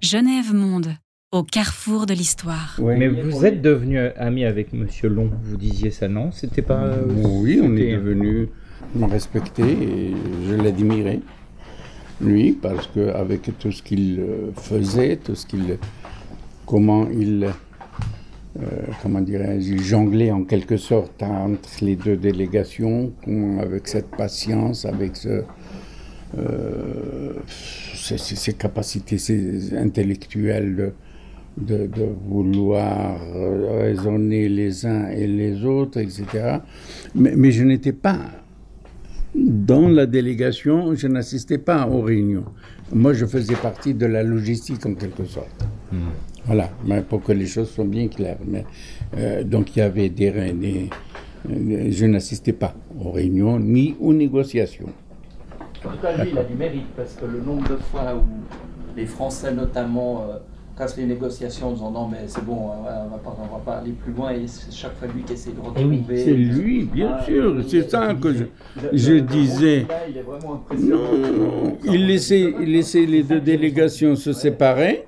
[0.00, 0.88] Genève Monde
[1.34, 2.78] au carrefour de l'histoire.
[2.80, 6.30] Mais vous êtes devenu ami avec Monsieur Long, vous disiez ça, non?
[6.30, 6.84] C'était pas.
[6.84, 8.48] Euh, oui, on est devenu
[9.02, 10.14] respecté et
[10.48, 11.20] je l'admirais,
[12.20, 15.78] lui, parce que avec tout ce qu'il euh, faisait, tout ce qu'il.
[16.66, 17.48] comment il.
[18.56, 18.66] Euh,
[19.02, 23.12] comment dirais-je, jonglait en quelque sorte entre les deux délégations,
[23.60, 25.42] avec cette patience, avec ce,
[27.96, 29.18] ses, capacités
[29.76, 30.92] intellectuelles
[31.56, 31.88] de,
[32.28, 33.18] vouloir
[33.80, 36.58] raisonner les uns et les autres, etc.
[37.14, 38.18] Mais, je n'étais pas
[39.34, 42.44] dans la délégation, je n'assistais pas aux réunions.
[42.92, 45.66] Moi, je faisais partie de la logistique en quelque sorte.
[45.90, 46.10] Hmm.
[46.46, 48.38] Voilà, mais pour que les choses soient bien claires.
[48.46, 48.64] Mais,
[49.16, 50.88] euh, donc il y avait des réunions.
[51.48, 54.88] Je n'assistais pas aux réunions ni aux négociations.
[55.84, 58.24] En tout cas, lui, il a du mérite parce que le nombre de fois où
[58.96, 60.38] les Français, notamment, euh,
[60.76, 63.92] casse les négociations en disant non mais c'est bon, on va, pas, va pas aller
[63.92, 66.24] plus loin et c'est chaque fois lui qui essaie de eh retrouver.
[66.24, 68.44] c'est lui, bien sûr, c'est ça que je,
[68.92, 69.86] je disais.
[70.08, 75.04] il, est vraiment non, il laissait, il laissait les deux délégations se séparer,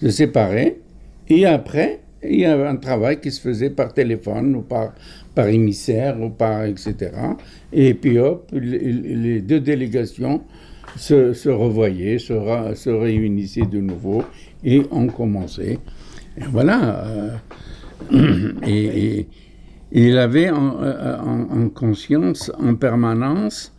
[0.00, 0.80] se séparer,
[1.28, 4.92] et après il y avait un travail qui se faisait par téléphone ou par,
[5.34, 7.10] par émissaire ou par etc.
[7.72, 10.42] Et puis hop, les deux délégations
[10.96, 12.34] se, se revoyaient, se,
[12.74, 14.22] se réunissaient de nouveau
[14.64, 15.78] et on commençait.
[16.36, 17.04] Et voilà.
[18.12, 19.26] Euh, et,
[19.92, 23.74] il avait euh, en, conscience en permanence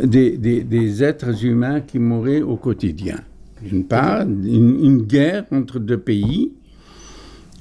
[0.00, 3.18] des, êtres humains qui mouraient au quotidien.
[3.60, 6.52] D'une part, une, guerre entre deux pays,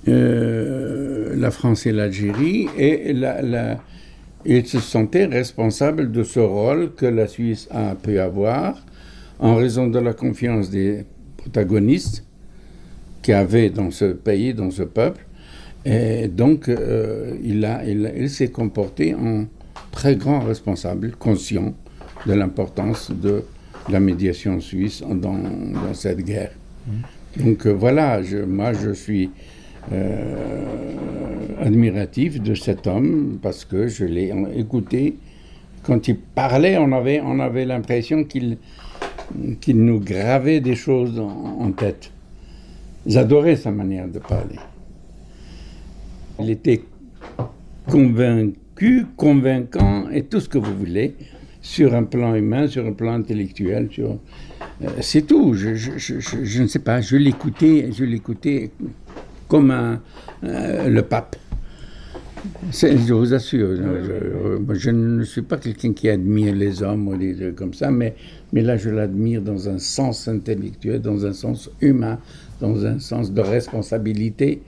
[0.08, 3.16] euh, la France et l'Algérie, et
[4.46, 8.86] il se sentait responsable de ce rôle que la Suisse a pu avoir
[9.40, 11.06] en raison de la confiance des
[11.48, 12.24] protagonistes
[13.22, 15.26] qu'il y avait dans ce pays, dans ce peuple.
[15.86, 19.46] Et donc, euh, il, a, il, s'est comporté en
[19.92, 21.74] très grand responsable, conscient
[22.26, 23.44] de l'importance de
[23.90, 26.52] la médiation suisse dans, dans cette guerre.
[26.88, 27.44] Mmh.
[27.44, 29.30] Donc euh, voilà, je, moi je suis
[29.94, 30.96] euh,
[31.62, 35.16] admiratif de cet homme parce que je l'ai écouté.
[35.84, 38.58] Quand il parlait, on avait, on avait l'impression qu'il
[39.62, 42.12] qu'il nous gravait des choses en, tête.
[43.06, 44.60] J'adorais sa manière de parler.
[46.40, 46.84] Il était
[47.88, 51.16] convaincu, convaincant et tout ce que vous voulez
[51.62, 53.90] sur un plan humain, sur un plan intellectuel.
[54.00, 55.54] Euh, c'est tout.
[55.54, 57.02] Je, ne sais pas.
[57.02, 58.72] Je l'écoutais, je l'écoutais
[59.48, 59.72] comme
[60.44, 61.36] euh, le pape.
[62.72, 67.36] Je vous assure, je, je, ne suis pas quelqu'un qui admire les hommes ou des
[67.36, 68.16] trucs comme ça, mais,
[68.52, 72.20] mais là je l'admire dans un sens intellectuel, dans un sens humain,
[72.60, 74.62] dans un sens de responsabilité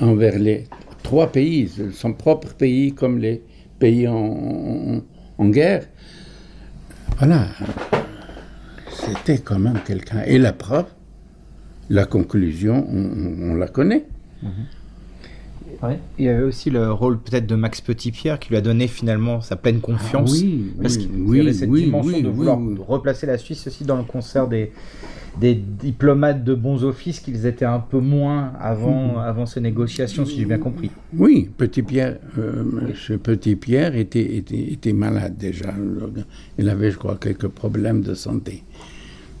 [0.00, 0.64] envers les
[1.02, 3.42] trois pays, son propre pays comme les
[3.78, 5.02] pays en,
[5.38, 5.86] en, guerre.
[7.18, 7.46] Voilà,
[8.90, 10.22] c'était quand même quelqu'un.
[10.26, 10.86] Et la preuve,
[11.88, 14.04] la conclusion, on, la connaît.
[15.82, 15.96] Mm-hmm.
[16.18, 19.40] Il y avait aussi le rôle peut-être de Max Petitpierre qui lui a donné finalement
[19.40, 20.32] sa pleine confiance.
[20.34, 23.84] Ah oui, parce oui, qu'il oui, avait cette dimension de vouloir replacer la Suisse aussi
[23.84, 24.72] dans le concert des,
[25.40, 30.38] des diplomates de bons offices qu'ils étaient un peu moins avant, avant ces négociations, si
[30.38, 30.90] j'ai bien compris.
[31.16, 35.74] Oui, Petit Pierre, euh, ce Petit Pierre était, était, était malade déjà.
[36.58, 38.64] Il avait, je crois, quelques problèmes de santé.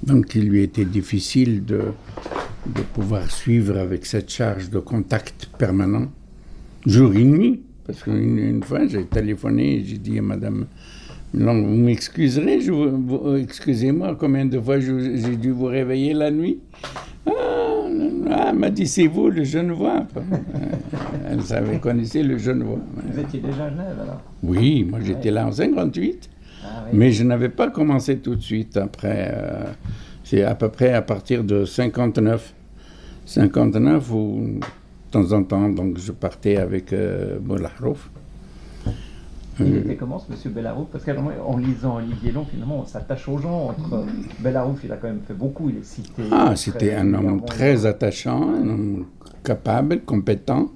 [0.02, 1.82] Donc il lui était difficile de,
[2.66, 6.06] de pouvoir suivre avec cette charge de contact permanent,
[6.86, 7.62] jour et nuit.
[7.86, 10.66] Parce qu'une une fois, j'ai téléphoné et j'ai dit à Madame
[11.34, 16.60] Long, vous m'excuserez, vous- excusez-moi, combien de fois j'ai dû vous réveiller la nuit?
[17.26, 17.30] Ah,
[18.30, 20.06] ah, elle m'a dit, c'est vous le Genevois.
[21.28, 22.78] Elle savait, connaissait le Genevois.
[23.10, 24.20] Vous étiez déjà à Genève alors?
[24.42, 26.28] Oui, moi j'étais là en 58,
[26.64, 26.98] Ah oui.
[26.98, 29.30] mais je n'avais pas commencé tout de suite après.
[29.34, 29.64] euh,
[30.32, 32.54] c'est à peu près à partir de 59.
[33.26, 34.60] 59 où, de
[35.10, 37.38] temps en temps, donc je partais avec euh.
[39.60, 43.36] Il était comment ce monsieur Bellarouf Parce qu'en lisant Olivier Long, finalement, on s'attache aux
[43.36, 43.68] gens.
[43.68, 44.06] Entre
[44.40, 46.22] Bellarouf, il a quand même fait beaucoup, il est cité.
[46.32, 49.04] Ah, c'était un homme très attachant, un homme
[49.44, 50.70] capable, compétent,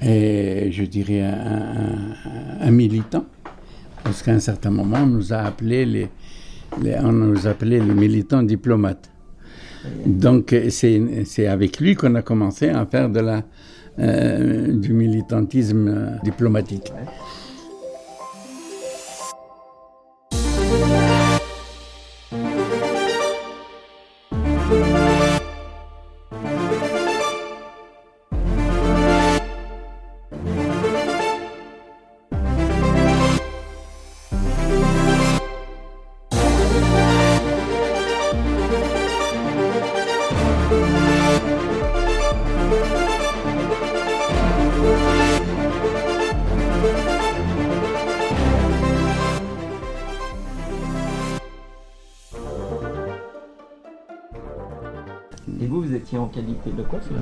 [0.00, 3.26] et je dirais un, un- un militant.
[4.02, 6.08] Parce qu'à un certain moment, on nous a appelés les,
[7.02, 9.10] on nous appelait les militants diplomates.
[10.06, 13.42] Donc c'est c'est avec lui qu'on a commencé à faire de la,
[13.98, 16.92] euh, du militantisme euh, diplomatique.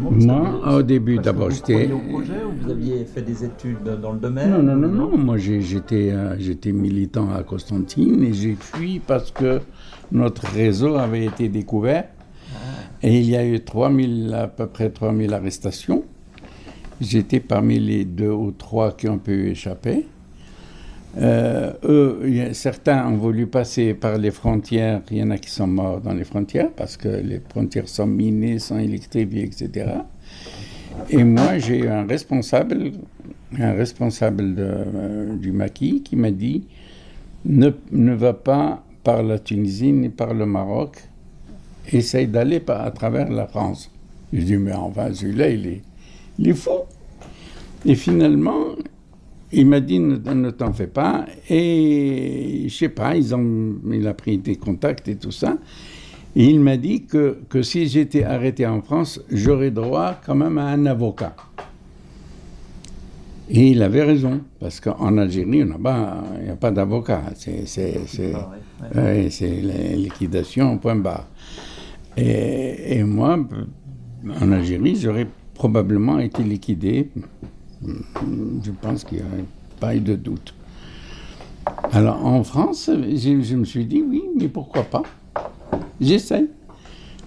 [0.08, 1.90] Que Moi, au début, d'abord, vous j'étais...
[1.92, 5.18] au projet ou vous aviez fait des études dans le domaine Non, non, non, non.
[5.18, 9.60] Moi, j'étais, euh, j'étais militant à Constantine et j'ai fui parce que
[10.12, 12.04] notre réseau avait été découvert.
[13.02, 16.04] Et il y a eu 3000, à peu près 3000 arrestations.
[17.00, 20.06] J'étais parmi les deux ou trois qui ont pu échapper.
[21.18, 25.02] Euh, eux, certains ont voulu passer par les frontières.
[25.10, 28.06] Il y en a qui sont morts dans les frontières parce que les frontières sont
[28.06, 29.90] minées, sont électrifiées, etc.
[31.08, 32.92] Et moi, j'ai un responsable,
[33.58, 36.64] un responsable euh, du maquis qui m'a dit
[37.44, 41.02] ne, ne va pas par la Tunisie ni par le Maroc,
[41.90, 43.90] essaye d'aller à travers la France.
[44.32, 45.82] Je dis mais enfin, celui-là, il est,
[46.38, 46.68] il est.
[47.86, 48.76] Et finalement,
[49.52, 51.26] il m'a dit ne, ne t'en fais pas.
[51.48, 55.58] Et je sais pas, ils ont, il a pris des contacts et tout ça.
[56.36, 60.58] Et il m'a dit que, que si j'étais arrêté en France, j'aurais droit quand même
[60.58, 61.34] à un avocat.
[63.52, 67.22] Et il avait raison, parce qu'en Algérie, on n'a pas- il n'y a pas d'avocat.
[67.34, 67.64] C'est,
[68.94, 69.28] Ah ouais,
[69.96, 71.26] liquidation, point barre.
[72.16, 73.38] Et, et moi,
[74.40, 77.10] en Algérie, j'aurais probablement été liquidé.
[77.84, 79.26] Je pense qu'il n'y a
[79.78, 80.54] pas eu de doute.
[81.92, 85.02] Alors en France, je, me suis dit oui, mais pourquoi pas?
[86.00, 86.48] J'essaye.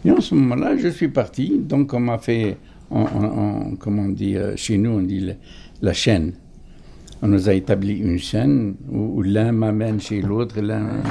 [0.05, 1.57] Et en ce moment-là, je suis parti.
[1.59, 2.57] Donc on m'a fait,
[2.91, 5.31] on, on- comment on dit, chez nous, on dit
[5.81, 6.33] la, chaîne.
[7.21, 10.59] On nous a établi une chaîne où, l'un m'amène chez l'autre.
[10.61, 11.01] l'un-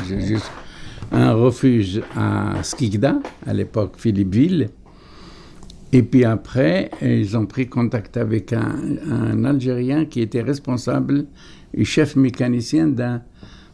[1.10, 4.70] un refuge à Skikda, à l'époque Philippeville.
[5.92, 8.74] Et puis après, ils ont pris contact avec un,
[9.10, 11.26] un Algérien qui était responsable
[11.74, 13.22] et chef mécanicien d'un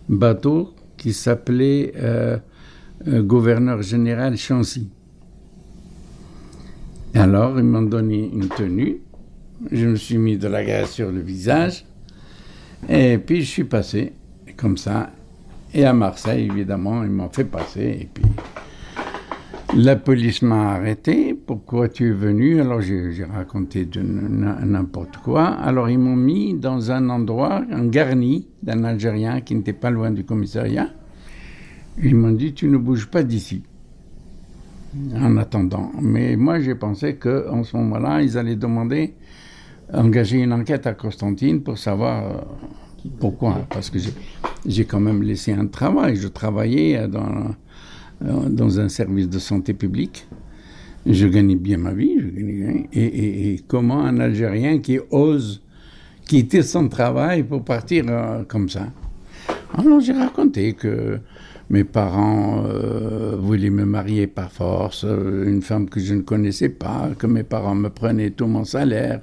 [0.08, 2.38] bateau qui s'appelait euh,
[3.06, 4.90] euh, gouverneur général Chancy.
[7.14, 8.98] Alors, ils m'ont donné une tenue.
[9.70, 11.84] Je me suis mis de la graisse sur le visage.
[12.88, 14.12] Et puis, je suis passé
[14.56, 15.10] comme ça.
[15.72, 17.98] Et à Marseille, évidemment, ils m'ont fait passer.
[18.02, 18.24] Et puis,
[19.76, 21.34] la police m'a arrêté.
[21.34, 22.60] Pourquoi tu es venu?
[22.60, 25.46] Alors j'ai raconté de n'importe quoi.
[25.46, 30.10] Alors ils m'ont mis dans un endroit, un garni d'un Algérien qui n'était pas loin
[30.10, 30.88] du commissariat.
[32.02, 33.62] Ils m'ont dit tu ne bouges pas d'ici.
[35.14, 35.92] En attendant.
[36.00, 39.14] Mais moi j'ai pensé qu'en ce moment-là, ils allaient demander,
[39.92, 42.40] engager une enquête à Constantine pour savoir euh,
[43.20, 43.66] pourquoi.
[43.68, 46.16] Parce que j'ai- quand même laissé un travail.
[46.16, 47.54] Je travaillais dans
[48.20, 50.26] dans un service de santé publique.
[51.06, 52.18] Je gagnais bien ma vie,
[52.92, 55.62] et, comment un Algérien qui ose
[56.26, 58.88] quitter son travail pour partir euh, comme ça?
[59.72, 61.18] Alors j'ai raconté que
[61.70, 66.68] mes parents euh, voulaient me marier par force, euh, une femme que je ne connaissais
[66.68, 69.20] pas, que mes parents me prenaient tout mon salaire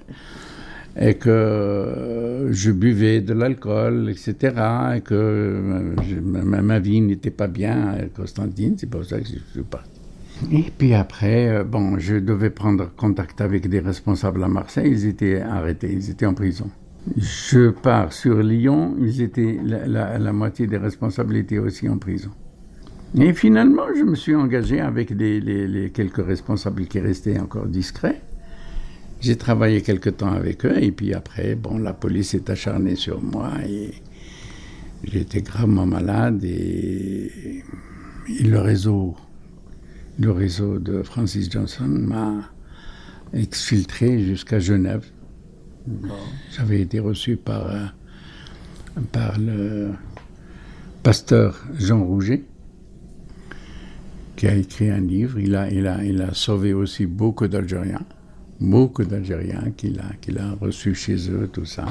[0.98, 4.54] et que je buvais de l'alcool, etc.
[4.96, 9.64] Et que ma, vie n'était pas bien à Constantine, c'est pour ça que je suis
[9.70, 9.89] parti.
[10.52, 15.06] Et puis après, euh, bon, je devais prendre contact avec des responsables à Marseille, ils
[15.06, 16.70] étaient arrêtés, ils étaient en prison.
[17.18, 22.32] Je pars sur Lyon, ils étaient, la, moitié des responsables étaient aussi en prison.
[23.18, 28.22] Et finalement, je me suis engagé avec les quelques responsables qui restaient encore discrets.
[29.26, 33.23] J'ai travaillé quelque temps avec eux et puis après, bon, la police s'est acharnée sur
[33.23, 33.89] moi et
[35.03, 37.63] j'étais gravement malade et,
[38.43, 39.15] le réseau,
[40.19, 42.51] le réseau de Francis Johnson m'a
[43.34, 45.07] exfiltré jusqu'à Genève.
[46.55, 47.86] J'avais été reçu par, euh,
[49.11, 49.89] par le
[51.01, 52.43] pasteur Jean Rouget,
[54.36, 55.39] qui a écrit un livre.
[55.39, 58.05] Il a, il a, il a sauvé aussi beaucoup d'Algériens
[58.60, 61.86] beaucoup d'Algériens qu'il a, qu'il a reçus chez eux, tout ça.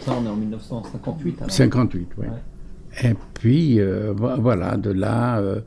[0.00, 2.26] Ça, on est en 1958 alors 58, oui.
[3.02, 5.60] Et puis, euh, voilà, de là, euh,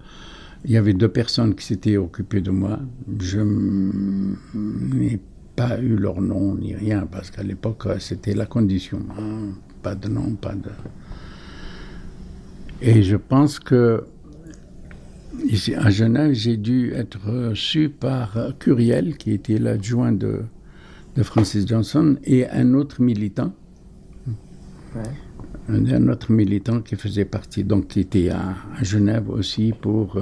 [0.64, 2.80] il y avait deux personnes qui s'étaient occupées de moi.
[3.20, 3.40] Je
[4.54, 5.20] n'ai
[5.56, 9.00] pas eu leur nom ni rien, parce qu'à l'époque, c'était la condition.
[9.20, 9.54] Hein.
[9.82, 10.70] Pas de nom, pas de...
[12.82, 14.06] Et je pense que
[15.78, 20.42] à Genève, j'ai dû être reçu par Curiel, qui était l'adjoint de,
[21.16, 23.54] de, Francis Johnson, et un autre militant.
[25.70, 30.18] Un, autre militant qui faisait partie, donc qui était à, Genève aussi pour,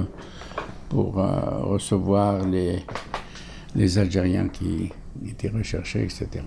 [0.88, 2.80] pour euh, recevoir les,
[3.74, 4.90] les Algériens qui
[5.26, 6.44] étaient recherchés, etc.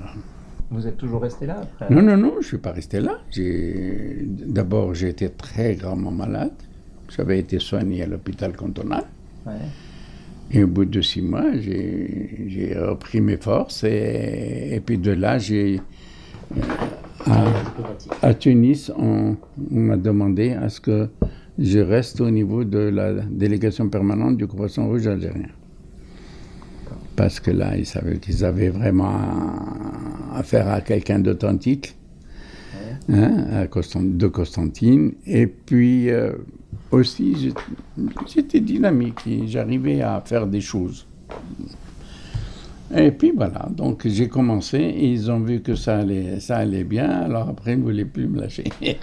[0.72, 1.93] Vous êtes toujours resté là après?
[1.93, 3.20] Non, non, non, je ne suis pas resté là.
[4.45, 6.53] D'abord, j'ai été très gravement malade.
[7.16, 9.03] J'avais été soigné à l'hôpital cantonal.
[10.51, 13.84] Et au bout de six mois, j'ai repris mes forces.
[13.84, 15.80] Et, puis de là, j'ai.
[17.28, 17.32] Euh,
[18.24, 19.36] à, Tunis, on,
[19.70, 21.10] m'a demandé à ce que
[21.60, 25.49] je reste au niveau de la délégation permanente du Croissant Rouge algérien.
[27.16, 29.20] Parce que là, ils savaient qu'ils avaient vraiment
[30.34, 31.95] affaire à quelqu'un d'authentique,
[33.10, 35.14] hein, de Constantine.
[35.28, 36.10] Et puis.
[36.10, 36.34] Euh,
[36.91, 37.53] aussi,
[38.28, 41.05] j'étais dynamique et j'arrivais à faire des choses.
[42.95, 46.84] Et puis voilà, donc j'ai commencé et ils ont vu que ça allait, ça allait
[46.84, 48.63] bien, alors après ils ne voulaient plus me lâcher.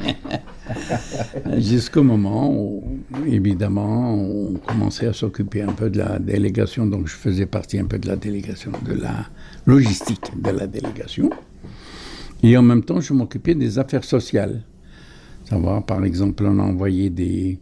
[1.58, 2.82] Jusqu'au moment où,
[3.24, 7.84] évidemment, on commençait à s'occuper un peu de la délégation, donc je faisais partie un
[7.84, 9.26] peu de la délégation, de la
[9.66, 11.30] logistique de la délégation.
[12.42, 14.62] Et en même temps, je m'occupais des affaires sociales.
[15.48, 17.60] Savoir, par exemple, on a envoyé des,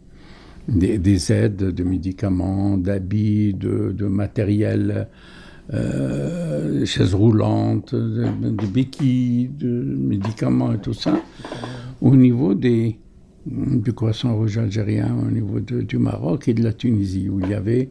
[0.67, 5.07] des, aides de médicaments, d'habits, de, matériel,
[5.73, 11.21] euh, chaises roulantes, de, béquilles, de médicaments et tout ça,
[12.01, 12.97] au niveau des,
[13.45, 17.53] du croissant rouge algérien, au niveau du Maroc et de la Tunisie, où il y
[17.53, 17.89] avait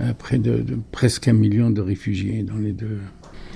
[0.00, 2.98] euh, près de, presque un million de réfugiés dans les deux.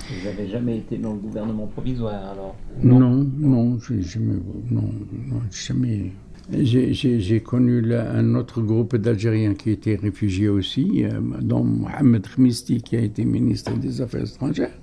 [0.08, 4.34] Vous n'avez jamais été dans le gouvernement provisoire alors Non, non, non, jamais,
[4.70, 4.90] non,
[5.28, 6.12] non jamais
[6.52, 12.96] j'ai connu un autre groupe d'Algériens qui étaient réfugiés aussi, euh, dont Mohamed Khmisti, qui
[12.96, 14.78] a été ministre des Affaires étrangères.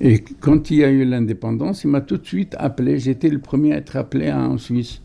[0.00, 2.98] Et quand il y a eu l'indépendance, il m'a tout de suite appelé.
[2.98, 5.02] J'étais le premier à être appelé en Suisse.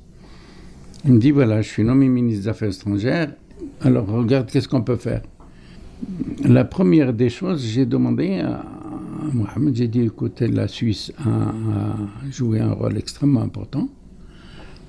[1.06, 3.34] Il me dit voilà, je suis nommé ministre des Affaires étrangères.
[3.82, 5.22] Alors regarde, qu'est-ce qu'on peut faire?
[6.44, 8.64] La première des choses, j'ai demandé à
[9.34, 11.54] Mohamed, j'ai dit écoutez, la Suisse a
[12.32, 13.90] joué un rôle extrêmement important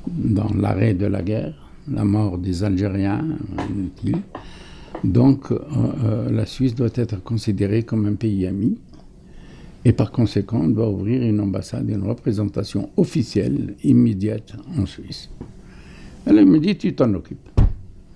[0.06, 1.54] dans l'arrêt de la guerre,
[1.90, 3.24] la mort des Algériens,
[5.04, 5.58] Donc euh,
[6.04, 8.78] euh, la Suisse doit être considérée comme un pays ami
[9.84, 15.30] et par conséquent on doit ouvrir une ambassade, une représentation officielle immédiate en Suisse.
[16.26, 17.48] Elle me dit tu t'en occupes.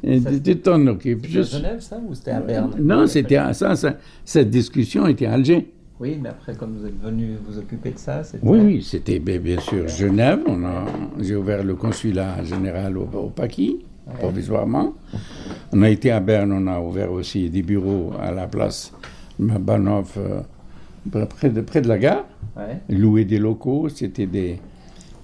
[0.02, 1.26] tu t'en occupes.
[1.26, 2.72] C'était à Genève ça ou c'était à Berne?
[2.80, 5.72] Non, c'était ça, ça, Cette discussion était à Alger.
[6.02, 8.44] Oui, mais après, comme vous êtes venu vous occuper de ça, c'était...
[8.44, 10.40] Oui, oui, c'était bien sûr Genève.
[10.48, 10.84] On a,
[11.20, 13.84] j'ai ouvert le consulat général au, au Paquis,
[14.18, 14.94] provisoirement.
[15.72, 18.92] On a été à Berne, on a ouvert aussi des bureaux à la place
[19.38, 22.24] Banov, euh, près, de, près de la gare.
[22.88, 24.58] Louer des locaux, c'était des,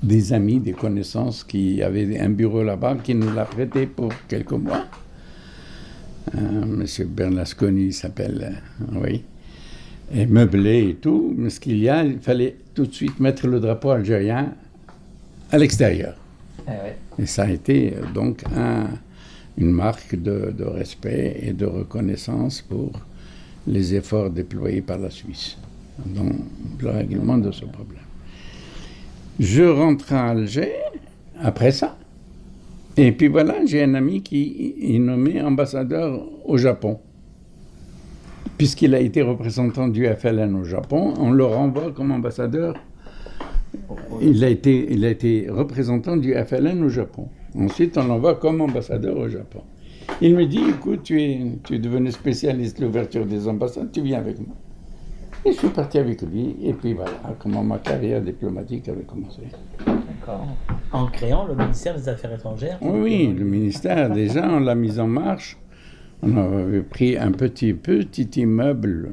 [0.01, 4.53] des amis, des connaissances qui avaient un bureau là-bas, qui nous l'a prêté pour quelques
[4.53, 4.85] mois.
[6.65, 8.63] Monsieur Bernasconi s'appelle,
[8.95, 9.25] oui,
[10.15, 11.35] et meublé et tout.
[11.37, 14.55] Mais ce qu'il y a, il fallait tout de suite mettre le drapeau algérien
[15.51, 16.15] à l'extérieur.
[16.69, 18.45] Eh et ça a été donc
[19.57, 22.93] une marque de, respect et de reconnaissance pour
[23.67, 25.57] les efforts déployés par la Suisse
[26.07, 26.31] dans
[26.81, 28.03] le règlement de ce problème.
[29.41, 30.73] Je rentre à Alger
[31.41, 31.97] après ça.
[32.97, 36.99] Et puis voilà, j'ai un ami qui est nommé ambassadeur au Japon.
[38.59, 42.75] Puisqu'il a été représentant du FLN au Japon, on le renvoie comme ambassadeur.
[44.21, 47.29] Il a été, il a été représentant du FLN au Japon.
[47.57, 49.61] Ensuite, on l'envoie comme ambassadeur au Japon.
[50.21, 54.03] Il me dit, écoute, tu es, tu es devenu spécialiste de l'ouverture des ambassades, tu
[54.03, 54.57] viens avec moi.
[55.45, 59.43] Et je suis parti avec lui, et puis voilà comment ma carrière diplomatique avait commencé.
[59.87, 60.49] D'accord.
[60.91, 65.07] En créant le ministère des Affaires étrangères Oui, le ministère, déjà, on l'a mis en
[65.07, 65.57] marche.
[66.23, 69.11] On avait pris un petit, petit immeuble.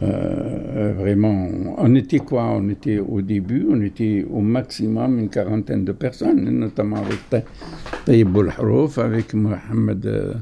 [0.00, 2.44] Euh, vraiment, on était quoi?
[2.44, 7.44] On était au début, on était au maximum une quarantaine de personnes, notamment avec
[8.06, 10.34] Tayyib Harouf, avec Mohamed euh,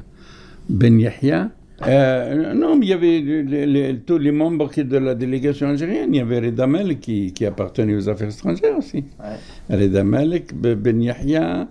[0.69, 1.49] Ben Yahya.
[1.85, 6.13] Euh, non, mais il y avait tous les membres de la délégation algérienne.
[6.13, 9.03] Il y avait Reda Melk qui, qui appartenait aux affaires étrangères aussi.
[9.19, 9.77] Ouais.
[9.77, 11.67] Reda Ben Yahya,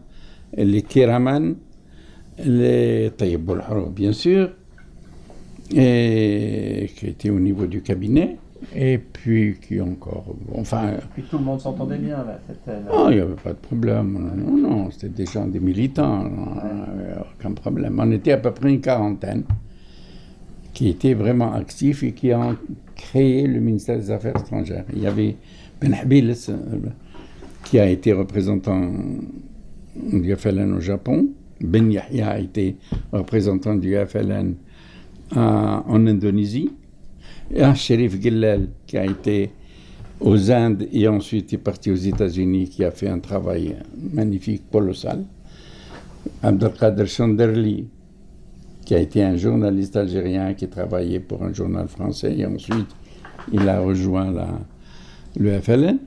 [0.57, 1.55] les Kiraman,
[2.45, 3.51] les Tayyib
[3.95, 4.51] bien sûr,
[5.74, 8.36] et qui était au niveau du cabinet.
[8.76, 10.36] Et puis qui encore.
[10.55, 10.93] Enfin.
[11.14, 12.38] Puis tout le monde s'entendait bien là.
[12.93, 14.30] Non, il n'y avait pas de problème.
[14.36, 16.28] Non, non, c'était des gens, des militants.
[17.38, 17.99] aucun problème.
[17.99, 19.45] On était à peu près une quarantaine
[20.74, 22.57] qui étaient vraiment actifs et qui ont
[22.95, 24.84] créé le ministère des Affaires étrangères.
[24.95, 25.36] Il y avait
[25.80, 26.76] Ben Habil, euh,
[27.64, 28.91] qui a été représentant
[29.97, 31.28] du FLN au Japon.
[31.61, 32.76] Ben Yahya a été
[33.12, 34.54] représentant du FLN
[35.34, 36.70] en Indonésie.
[37.52, 39.50] Et un shérif Gillel qui a été
[40.20, 43.76] aux Indes et ensuite est parti aux États-Unis, qui a fait un travail
[44.12, 45.24] magnifique, colossal.
[46.42, 47.86] Abdelkader Chanderli,
[48.84, 52.88] qui a été un journaliste algérien qui travaillait pour un journal français et ensuite
[53.52, 54.48] il a rejoint la,
[55.38, 55.98] le FLN.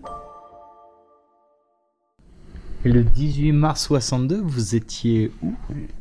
[2.85, 5.53] Le 18 mars 62, vous étiez où?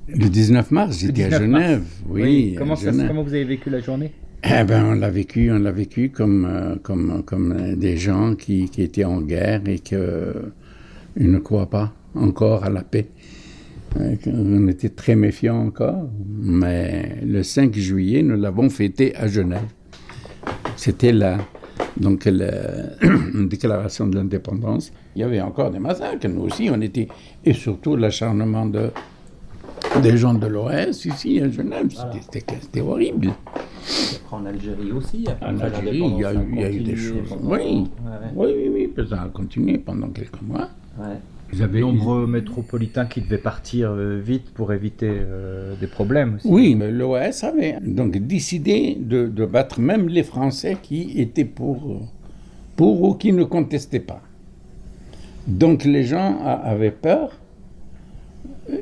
[0.09, 1.85] Le 19 mars, j'étais à Genève.
[2.09, 2.57] Oui.
[2.59, 4.11] Comment, comment, vous avez vécu la journée?
[4.43, 8.69] Eh ben, on l'a vécu, on l'a vécu comme, euh, comme, comme des gens qui,
[8.69, 13.07] qui étaient en guerre et qui ne croient pas encore à la paix.
[14.27, 16.09] On était très méfiants encore,
[16.41, 19.69] mais le 5 juillet, nous l'avons fêté à Genève.
[20.77, 21.39] C'était la,
[21.97, 22.51] donc la
[23.35, 24.93] déclaration de l'indépendance.
[25.15, 27.09] Il y avait encore des massacres, nous aussi, on était,
[27.45, 28.91] et surtout l'acharnement de,
[30.03, 31.89] des gens de l'OS ici à Genève,
[32.31, 33.33] c'était horrible.
[34.31, 37.37] En Algérie aussi, En Algérie, il y, a eu, il y a eu des choses.
[37.43, 37.85] Oui,
[38.35, 40.71] oui, oui, oui, ça a continué pendant quelques mois.
[40.99, 41.17] Ouais.
[41.53, 46.49] Vous avez nombreux métropolitains qui devaient partir euh, vite pour éviter euh, des problèmes aussi.
[46.49, 52.01] Oui, mais l'OS avait donc décidé de, battre même les Français qui étaient pour,
[52.75, 54.23] pour ou qui ne contestaient pas.
[55.47, 57.39] Donc les gens avaient peur,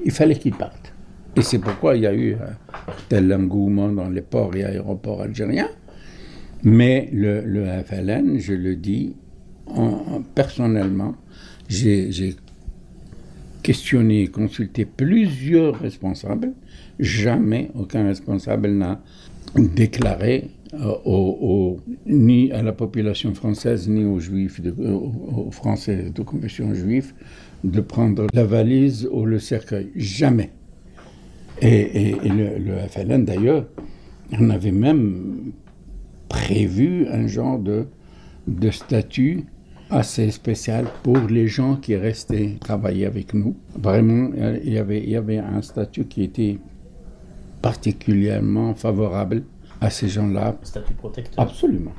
[0.05, 0.93] il fallait qu'ils partent.
[1.37, 2.37] Et c'est pourquoi il y a eu
[3.09, 5.69] tel engouement dans les ports et aéroports algériens.
[6.63, 9.15] Mais le, FLN, je le dis
[10.35, 11.15] personnellement,
[11.69, 12.37] j'ai
[13.63, 16.53] questionné, consulté plusieurs responsables.
[16.99, 19.01] Jamais aucun responsable n'a
[19.55, 21.75] déclaré euh,
[22.07, 27.13] ni à la population française, ni aux juifs, aux, Français de confession juive,
[27.65, 29.91] de prendre la valise ou le cercueil.
[29.97, 30.51] Jamais.
[31.61, 33.67] Et, le, le, FLN, d'ailleurs,
[34.39, 35.53] on avait même
[36.29, 37.87] prévu un genre de,
[38.47, 39.45] de statut
[39.91, 43.57] assez spécial pour les gens qui restaient travailler avec nous.
[43.77, 44.31] Vraiment,
[44.63, 46.59] il y avait, il y avait un statut qui était
[47.61, 49.43] particulièrement favorable
[49.81, 50.59] à ces gens-là.
[50.61, 51.93] Un statut protecteur Absolument.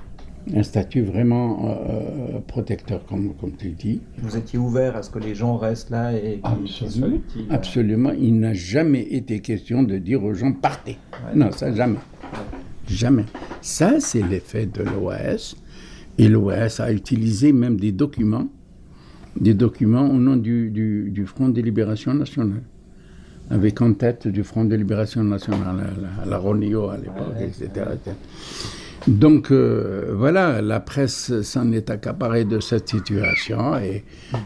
[0.56, 4.02] Un statut vraiment euh, protecteur, comme, comme tu dis.
[4.18, 7.18] Vous étiez ouvert à ce que les gens restent là et Absolument.
[7.50, 8.12] Absolument.
[8.12, 10.98] Il n'a jamais été question de dire aux gens partez.
[11.36, 12.00] Non, ça jamais.
[12.88, 13.26] Jamais.
[13.62, 15.56] Ça, c'est l'effet de l'OAS
[16.18, 18.48] et l'OS a utilisé même des documents,
[19.40, 22.64] des documents au nom du, du, Front de libération nationale,
[23.52, 27.86] avec en tête du Front de libération nationale, la, la, Ronio à l'époque, etc.,
[29.08, 34.04] Donc euh, voilà, la presse s'en est accaparée de cette situation et,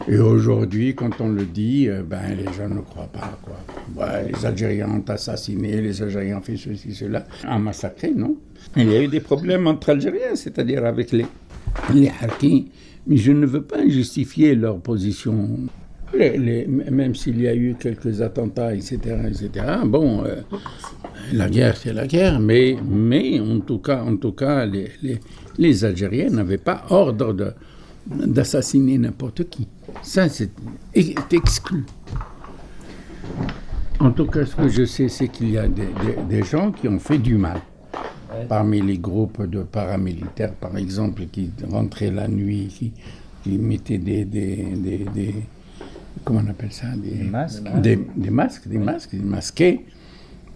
[0.08, 3.38] aujourd'hui, quand on le dit, euh, ben, les gens ne croient pas.
[3.42, 4.22] Quoi.
[4.22, 7.26] les Algériens ont assassiné, les Algériens ont fait ceci, cela.
[7.44, 8.36] Un massacré, non
[8.76, 11.26] Il y a eu des problèmes entre Algériens, c'est-à-dire avec les,
[11.92, 12.70] les Harkis,
[13.06, 15.68] mais je ne veux pas justifier leur position
[16.14, 18.98] même s'il y a eu quelques attentats, etc.,
[19.28, 19.66] etc.
[19.84, 20.36] Bon, euh,
[21.32, 26.30] la guerre, c'est la guerre, mais, mais en tout cas, en tout cas les, Algériens
[26.30, 27.54] n'avaient pas ordre
[28.06, 29.66] d'assassiner n'importe qui.
[30.02, 30.50] Ça, c'est
[31.32, 31.84] exclu.
[33.98, 35.88] En tout cas, ce que je sais, c'est qu'il y a des,
[36.28, 37.60] des, gens qui ont fait du mal.
[38.48, 42.92] Parmi les groupes de paramilitaires, par exemple, qui rentraient la nuit, qui,
[43.42, 45.06] qui mettaient des, des
[46.24, 46.86] comment on appelle ça?
[46.96, 47.62] Des, masques.
[47.80, 47.96] Des,
[48.30, 49.80] masques, des masques, des masqués.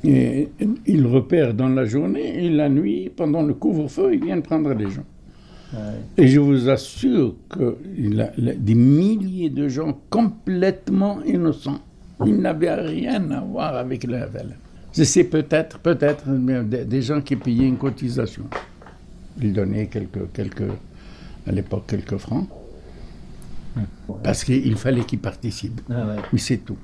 [0.02, 0.48] Et
[0.86, 4.90] ils repèrent dans la journée et la nuit, pendant le couvre-feu, ils viennent prendre les
[4.90, 5.04] gens.
[6.16, 11.78] Et je vous assure a, des milliers de gens complètement innocents.
[12.26, 14.18] Ils n'avaient rien à voir avec le
[14.92, 18.44] C'est peut-être, peut-être des, gens qui payaient une cotisation.
[19.40, 20.72] Ils donnaient quelques, quelques,
[21.46, 22.48] à l'époque quelques francs.
[24.22, 25.80] Parce qu'il fallait qu'ils participent.
[25.90, 26.78] Ah Mais c'est tout.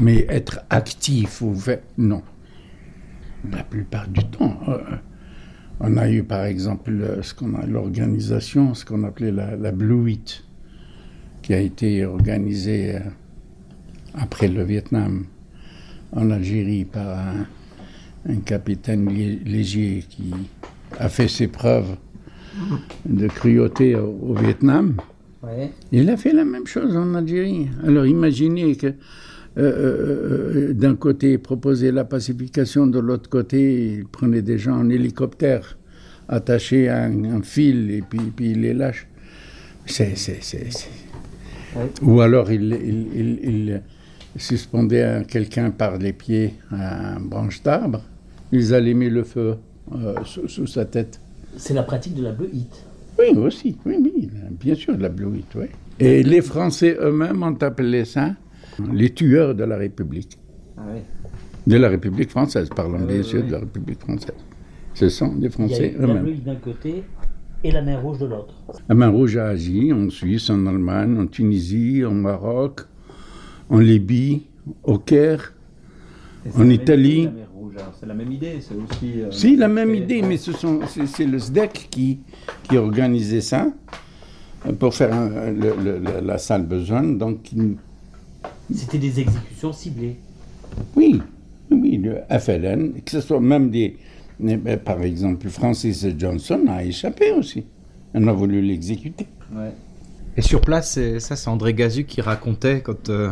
[0.00, 2.22] Mais être actif ou fait, non.
[3.50, 4.58] La plupart du temps.
[4.68, 4.78] Euh,
[5.80, 10.44] on a eu par exemple ce qu'on a l'organisation, ce qu'on appelait la, Blue Heat,
[11.42, 13.00] qui a été organisée euh,
[14.14, 15.26] après le Vietnam
[16.12, 20.32] en Algérie par un, capitaine léger qui
[20.98, 21.96] a fait ses preuves
[23.04, 24.96] de cruauté au Vietnam.
[25.92, 27.68] Il a fait la même chose en Algérie.
[27.84, 28.94] Alors imaginez que
[29.56, 34.58] euh, euh, euh, d'un côté, il proposait la pacification, de l'autre côté, il prenait des
[34.58, 35.78] gens en hélicoptère
[36.28, 39.06] attachés à un, fil et puis, puis il les lâche.
[39.86, 40.14] C'est,
[42.02, 42.72] Ou alors il,
[43.14, 43.82] il,
[44.36, 48.02] suspendait quelqu'un par les pieds à une branche d'arbre,
[48.50, 49.56] ils allumaient le feu
[50.24, 51.20] sous, sa tête.
[51.56, 52.84] C'est la pratique de la bleu hit.
[53.18, 54.28] Oui, aussi, oui, oui,
[54.60, 55.66] bien sûr, la Blue oui.
[56.00, 58.34] Et les Français eux-mêmes ont appelé ça
[58.92, 60.38] les tueurs de la République.
[60.76, 61.00] Ah oui.
[61.66, 64.34] De la République française, parlons ah bien sûr de la République française.
[64.94, 66.26] Ce sont des Français eux-mêmes.
[66.44, 67.04] La d'un côté
[67.62, 68.54] et la mer Rouge de l'autre.
[68.88, 72.82] La mer Rouge a agi en Suisse, en Allemagne, en Tunisie, en Maroc,
[73.70, 74.42] en Libye,
[74.82, 75.54] au Caire,
[76.56, 77.28] en Italie.
[77.98, 79.20] C'est la même idée, c'est aussi.
[79.20, 82.20] Euh, si, la même idée, mais ce sont, c'est, le SDEC qui,
[82.68, 83.66] qui organisait ça
[84.66, 85.10] euh, pour faire
[86.22, 87.18] la salle besogne.
[87.18, 87.50] Donc,
[88.72, 90.16] c'était des exécutions ciblées.
[90.96, 91.20] Oui,
[91.70, 93.96] oui, le FLN, que ce soit même des,
[94.38, 97.64] ben, par exemple, Francis Johnson a échappé aussi.
[98.14, 99.26] On a voulu l'exécuter.
[99.52, 99.72] Ouais.
[100.36, 103.30] Et sur place, ça, c'est André Gazu qui racontait quand euh,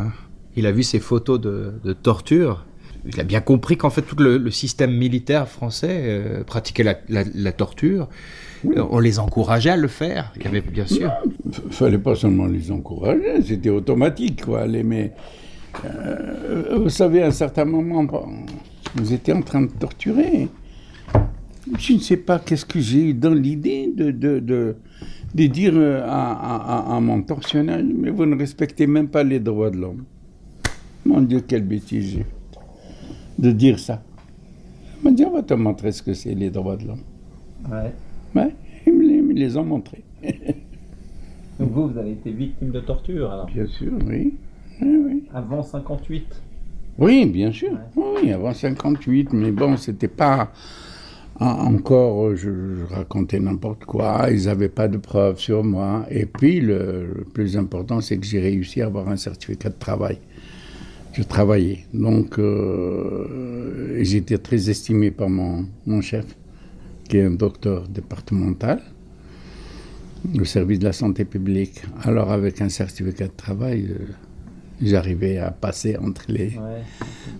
[0.55, 2.65] il a vu ces photos de, de torture
[3.05, 8.07] il a bien compris qu'en fait tout le, système militaire français euh, pratiquait la, torture.
[8.65, 10.31] On les encourageait à le faire.
[10.37, 11.11] Il y avait bien sûr.
[11.45, 14.65] Il fallait pas seulement les encourager, c'était automatique quoi.
[14.65, 15.11] Les, mais
[15.83, 18.07] euh, vous savez, à un certain moment,
[18.95, 20.47] vous étiez en train de torturer.
[21.77, 25.73] Je ne sais pas qu'est-ce que j'ai eu dans l'idée de, de, de, dire
[26.05, 30.03] à, à, mon tortionnaire, mais vous ne respectez même pas les droits de l'homme.
[31.05, 32.19] Mon Dieu, quelle bêtise
[33.43, 34.01] de dire ça.
[34.99, 37.03] On m'a dit, on va te montrer ce que c'est les droits de l'homme.
[37.69, 37.91] Ouais.
[38.33, 38.55] Ouais,
[38.87, 40.03] ils me les, ont montrés.
[41.59, 43.45] Donc vous, vous avez été victime de torture alors?
[43.47, 44.33] Bien sûr, oui.
[45.33, 46.25] Avant 58
[46.97, 47.77] Oui, bien sûr.
[47.95, 50.51] Oui, avant 58, mais bon, c'était pas
[51.39, 56.05] encore, je, racontais n'importe quoi, ils n'avaient pas de preuves sur moi.
[56.09, 60.17] Et puis, le plus important, c'est que j'ai réussi à avoir un certificat de travail
[61.13, 61.85] je travaillais.
[61.93, 66.25] Donc, euh, j'étais très estimé par mon, mon, chef,
[67.07, 68.81] qui est un docteur départemental,
[70.39, 71.81] au service de la santé publique.
[72.03, 74.05] Alors, avec un certificat de travail, euh,
[74.81, 76.53] j'arrivais à passer entre les,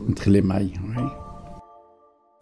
[0.08, 0.74] entre les mailles.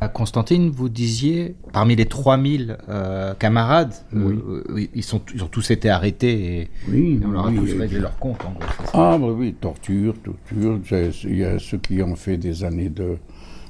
[0.08, 5.90] Constantine, vous disiez, parmi les 3000 euh, camarades, euh, ils, sont, ils ont tous été
[5.90, 8.44] arrêtés et, oui, on leur a tous réglé leur compte.
[8.44, 10.80] En gros, ah, bah oui, torture, torture.
[11.26, 13.18] Il y a ceux qui ont fait des années de,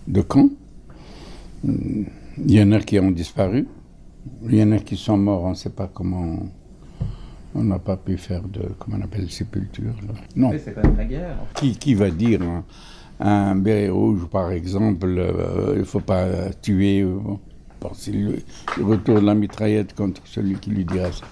[0.07, 0.49] de camp.
[1.65, 2.05] Il
[2.37, 3.67] y en a qui ont disparu.
[4.47, 6.39] Il y en a qui sont morts, on ne sait pas comment.
[7.53, 9.93] On n'a pas pu faire de, comment on appelle, sépulture.
[10.37, 10.51] Non.
[10.57, 11.35] C'est quand même la guerre.
[11.55, 12.63] Qui, qui va dire hein,
[13.21, 16.27] un béret rouge, par exemple, euh, il ne faut pas
[16.61, 17.05] tuer.
[17.93, 18.37] c'est le,
[18.83, 21.25] retour de la mitraillette contre celui qui lui dira ça.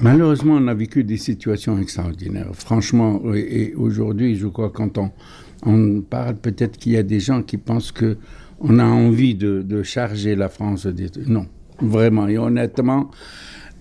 [0.00, 2.50] Malheureusement, on a vécu des situations extraordinaires.
[2.52, 5.10] Franchement, et aujourd'hui, je crois, quand on,
[5.64, 8.18] on parle, peut-être qu'il y a des gens qui pensent que
[8.62, 10.86] on a envie de, charger la France.
[10.86, 11.10] Des...
[11.26, 11.46] Non,
[11.80, 12.28] vraiment.
[12.28, 13.10] Et honnêtement,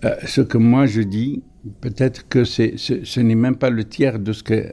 [0.03, 1.43] euh, ce que moi je dis,
[1.81, 4.65] peut-être que ce, n'est même pas le tiers de ce, que,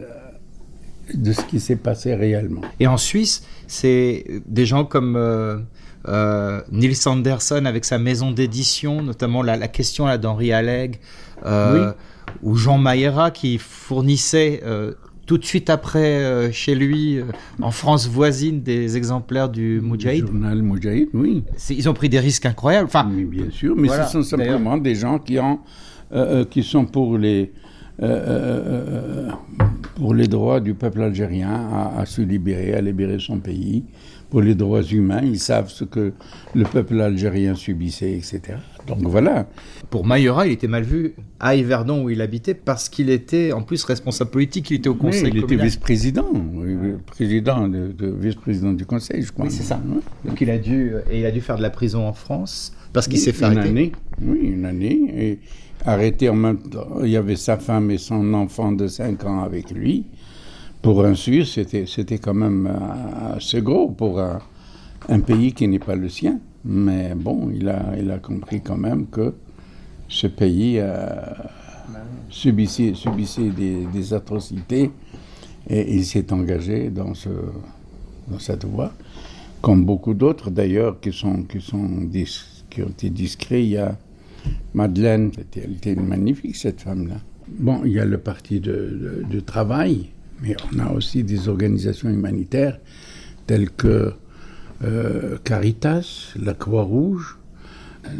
[1.14, 2.60] de ce qui s'est passé réellement.
[2.80, 5.58] Et en Suisse, c'est des gens comme euh,
[6.06, 10.98] euh Nils Anderson avec sa maison d'édition, notamment la, question d'Henri Alleg,
[11.44, 11.92] euh,
[12.42, 14.62] ou Jean Maillera qui fournissait
[15.28, 17.24] tout de suite après, euh, chez lui, euh,
[17.60, 20.26] en France voisine, des exemplaires du Moudjahid.
[20.26, 21.44] journal Moudjahid, oui.
[21.68, 22.86] Ils ont pris des risques incroyables.
[22.86, 25.60] Enfin, bien sûr, mais ce sont simplement des gens qui, ont,
[26.12, 27.52] euh, qui sont pour les,
[29.96, 33.84] pour les droits du peuple algérien à, à, se libérer, à libérer son pays,
[34.30, 35.22] pour les droits humains.
[35.22, 36.12] Ils savent ce que
[36.54, 38.40] le peuple algérien subissait, etc.
[38.86, 39.46] Donc voilà.
[39.90, 43.62] Pour Mayora, il était mal vu à Yverdon où il habitait parce qu'il était en
[43.62, 45.30] plus responsable politique, il était au conseil.
[45.32, 46.30] il était vice-président,
[47.06, 49.46] président de, vice-président du conseil, je crois.
[49.46, 49.80] Oui, c'est ça.
[50.24, 53.08] Donc il a dû et il a dû faire de la prison en France parce
[53.08, 53.92] qu'il s'est fait une année.
[54.20, 55.38] Oui, une année et
[55.84, 57.02] arrêté en même temps.
[57.02, 60.06] Il y avait sa femme et son enfant de 5 ans avec lui.
[60.82, 65.78] Pour un Suisse, c'était c'était quand même euh, assez gros pour un pays qui n'est
[65.78, 66.38] pas le sien.
[66.64, 69.34] Mais bon, il a, il a compris quand même que
[70.08, 70.80] ce pays
[72.30, 74.90] subissait, subissait des, atrocités
[75.68, 77.28] et il s'est engagé dans, ce,
[78.28, 78.92] dans cette voie.
[79.60, 82.08] Comme beaucoup d'autres d'ailleurs qui, sont, qui, sont
[82.70, 83.96] qui ont été discrets, il y a
[84.74, 87.16] Madeleine, elle était magnifique cette femme-là.
[87.48, 90.10] Bon, il y a le parti de, de travail,
[90.42, 92.78] mais on a aussi des organisations humanitaires
[93.46, 94.12] telles que
[94.84, 97.38] euh, Caritas, la Croix-Rouge,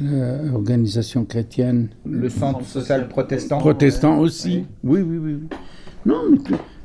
[0.03, 1.89] l'organisation chrétienne.
[2.05, 3.59] Le Centre social protestant.
[3.59, 4.64] Protestant aussi.
[4.83, 5.37] Oui, oui, oui.
[6.07, 6.22] Non,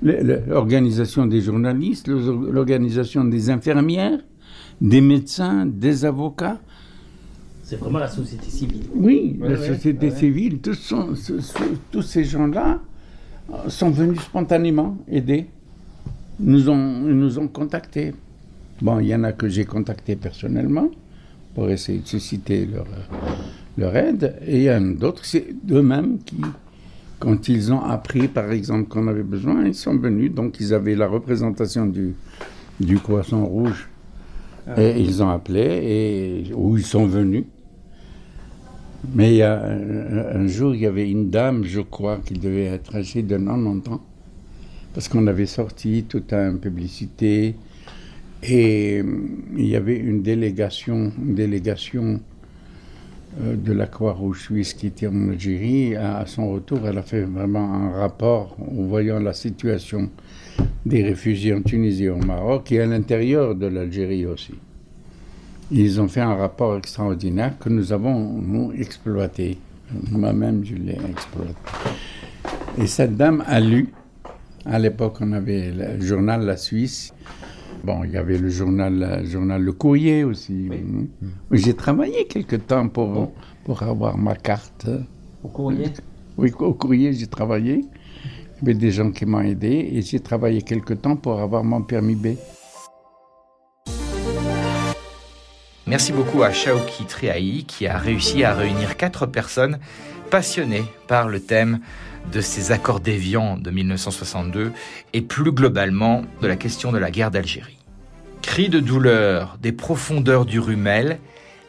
[0.02, 4.20] mais l'organisation des journalistes, l'organisation des infirmières,
[4.82, 6.60] des médecins, des avocats.
[7.64, 8.84] C'est vraiment la société civile.
[8.94, 10.60] Oui, la société civile.
[10.60, 10.94] Tous,
[11.92, 12.82] tous ces gens-là
[13.52, 15.48] euh, sont venus spontanément aider.
[16.40, 18.14] Nous ont, nous ont contactés
[18.82, 20.90] Bon, il y en a que j'ai contacté personnellement
[21.56, 22.86] pour essayer de susciter leur,
[23.78, 26.42] leur aide, et il y en a d'autres, c'est eux-mêmes qui,
[27.20, 30.96] quand ils ont appris, par exemple, qu'on avait besoin, ils sont venus, donc ils avaient
[30.96, 32.16] la représentation du,
[32.80, 33.88] du Croissant Rouge.
[34.78, 35.62] Et ils ont appelé,
[36.50, 37.46] et, ou ils sont venus.
[39.14, 42.66] Mais il y a un, jour, il y avait une dame, je crois, qui devait
[42.66, 44.02] être âgée de 90 ans,
[44.94, 47.56] parce qu'on avait sorti toute une publicité,
[48.44, 49.04] et euh,
[49.58, 52.20] il y avait une délégation, délégation
[53.42, 55.96] euh, de la Croix-Rouge suisse qui était en Algérie.
[55.96, 60.10] À son retour, elle a fait vraiment un rapport en voyant la situation
[60.86, 64.54] des réfugiés en Tunisie et au Maroc et à l'intérieur de l'Algérie aussi.
[65.72, 69.58] Ils ont fait un rapport extraordinaire que nous avons, nous, exploité.
[70.12, 71.54] Moi-même, je l'ai exploité.
[72.78, 73.90] Et cette dame a lu,
[74.66, 77.14] à l'époque, on avait le journal La Suisse,
[77.84, 80.70] Bon, il y avait le journal, journal Le Courrier aussi.
[81.52, 83.34] J'ai travaillé quelque temps pour,
[83.66, 84.88] pour avoir ma carte.
[85.44, 85.88] Au courrier?
[86.38, 87.82] Oui, au courrier, j'ai travaillé.
[88.64, 92.16] Avait des gens qui m'ont aidé et j'ai travaillé quelque temps pour avoir mon permis
[92.16, 92.38] B.
[95.86, 99.80] Merci beaucoup à Shaoki Triahi qui a réussi à réunir quatre personnes
[100.32, 101.82] passionnées par le thème
[102.32, 104.72] de ces accords d'Évian de 1962
[105.12, 107.80] et plus globalement de la question de la guerre d'Algérie.
[108.42, 111.20] Cris de douleur des profondeurs du Rumel,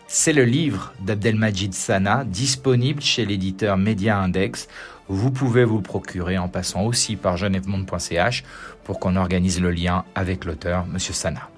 [0.06, 4.68] c'est le livre d'Abdelmajid Sana disponible chez l'éditeur Média Index.
[5.08, 8.44] Vous pouvez vous procurer en passant aussi par genèvemonde.ch
[8.84, 11.48] pour qu'on organise le lien avec l'auteur, Monsieur Sana.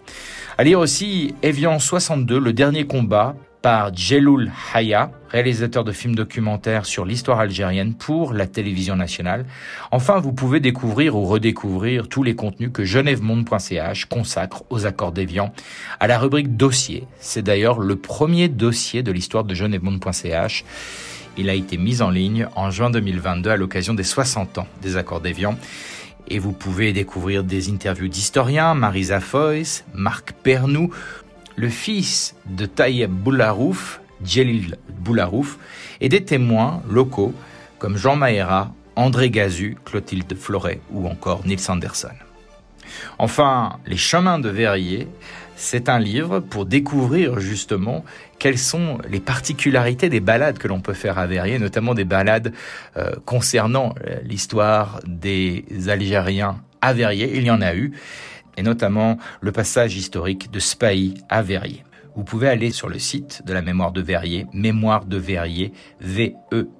[0.59, 3.37] À lire aussi Evian 62, le dernier combat,
[3.67, 9.45] par Jeloul Haya, réalisateur de films documentaires sur l'histoire algérienne pour la télévision nationale.
[9.91, 15.53] Enfin, vous pouvez découvrir ou redécouvrir tous les contenus que genèvemonde.ch consacre aux accords d'Évian
[15.99, 17.09] à la rubrique dossier.
[17.19, 20.65] C'est d'ailleurs le premier dossier de l'histoire de genèvemonde.ch.
[21.39, 24.97] Il a été mis en ligne en juin 2022 à l'occasion des 60 ans des
[24.97, 25.59] accords d'Évian.
[26.29, 30.91] Et vous pouvez découvrir des interviews d'historiens, Marisa Foyce, Marc Pernou,
[31.57, 35.59] le fils de Taïeb Boularouf, Djelil Boularouf,
[36.01, 37.35] et des témoins locaux
[37.79, 42.09] comme Jean Mahéra, André Gazu, Clotilde Floret ou encore Nils Anderson.
[43.19, 45.09] Enfin, Les chemins de Verrier,
[45.57, 48.05] c'est un livre pour découvrir justement
[48.39, 52.53] quelles sont les particularités des balades que l'on peut faire à Verrier, notamment des balades
[52.97, 57.37] euh, concernant l'histoire des Algériens à Verrier.
[57.37, 57.93] Il y en a eu,
[58.57, 61.83] et notamment le passage historique de Spahi à Verrier.
[62.15, 66.73] Vous pouvez aller sur le site de la mémoire de Verrier, mémoire de Verrier, V-E-Y-R-I-E-R.ch.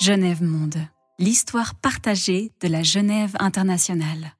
[0.00, 0.78] Genève Monde,
[1.18, 4.34] l'histoire partagée de la Genève internationale.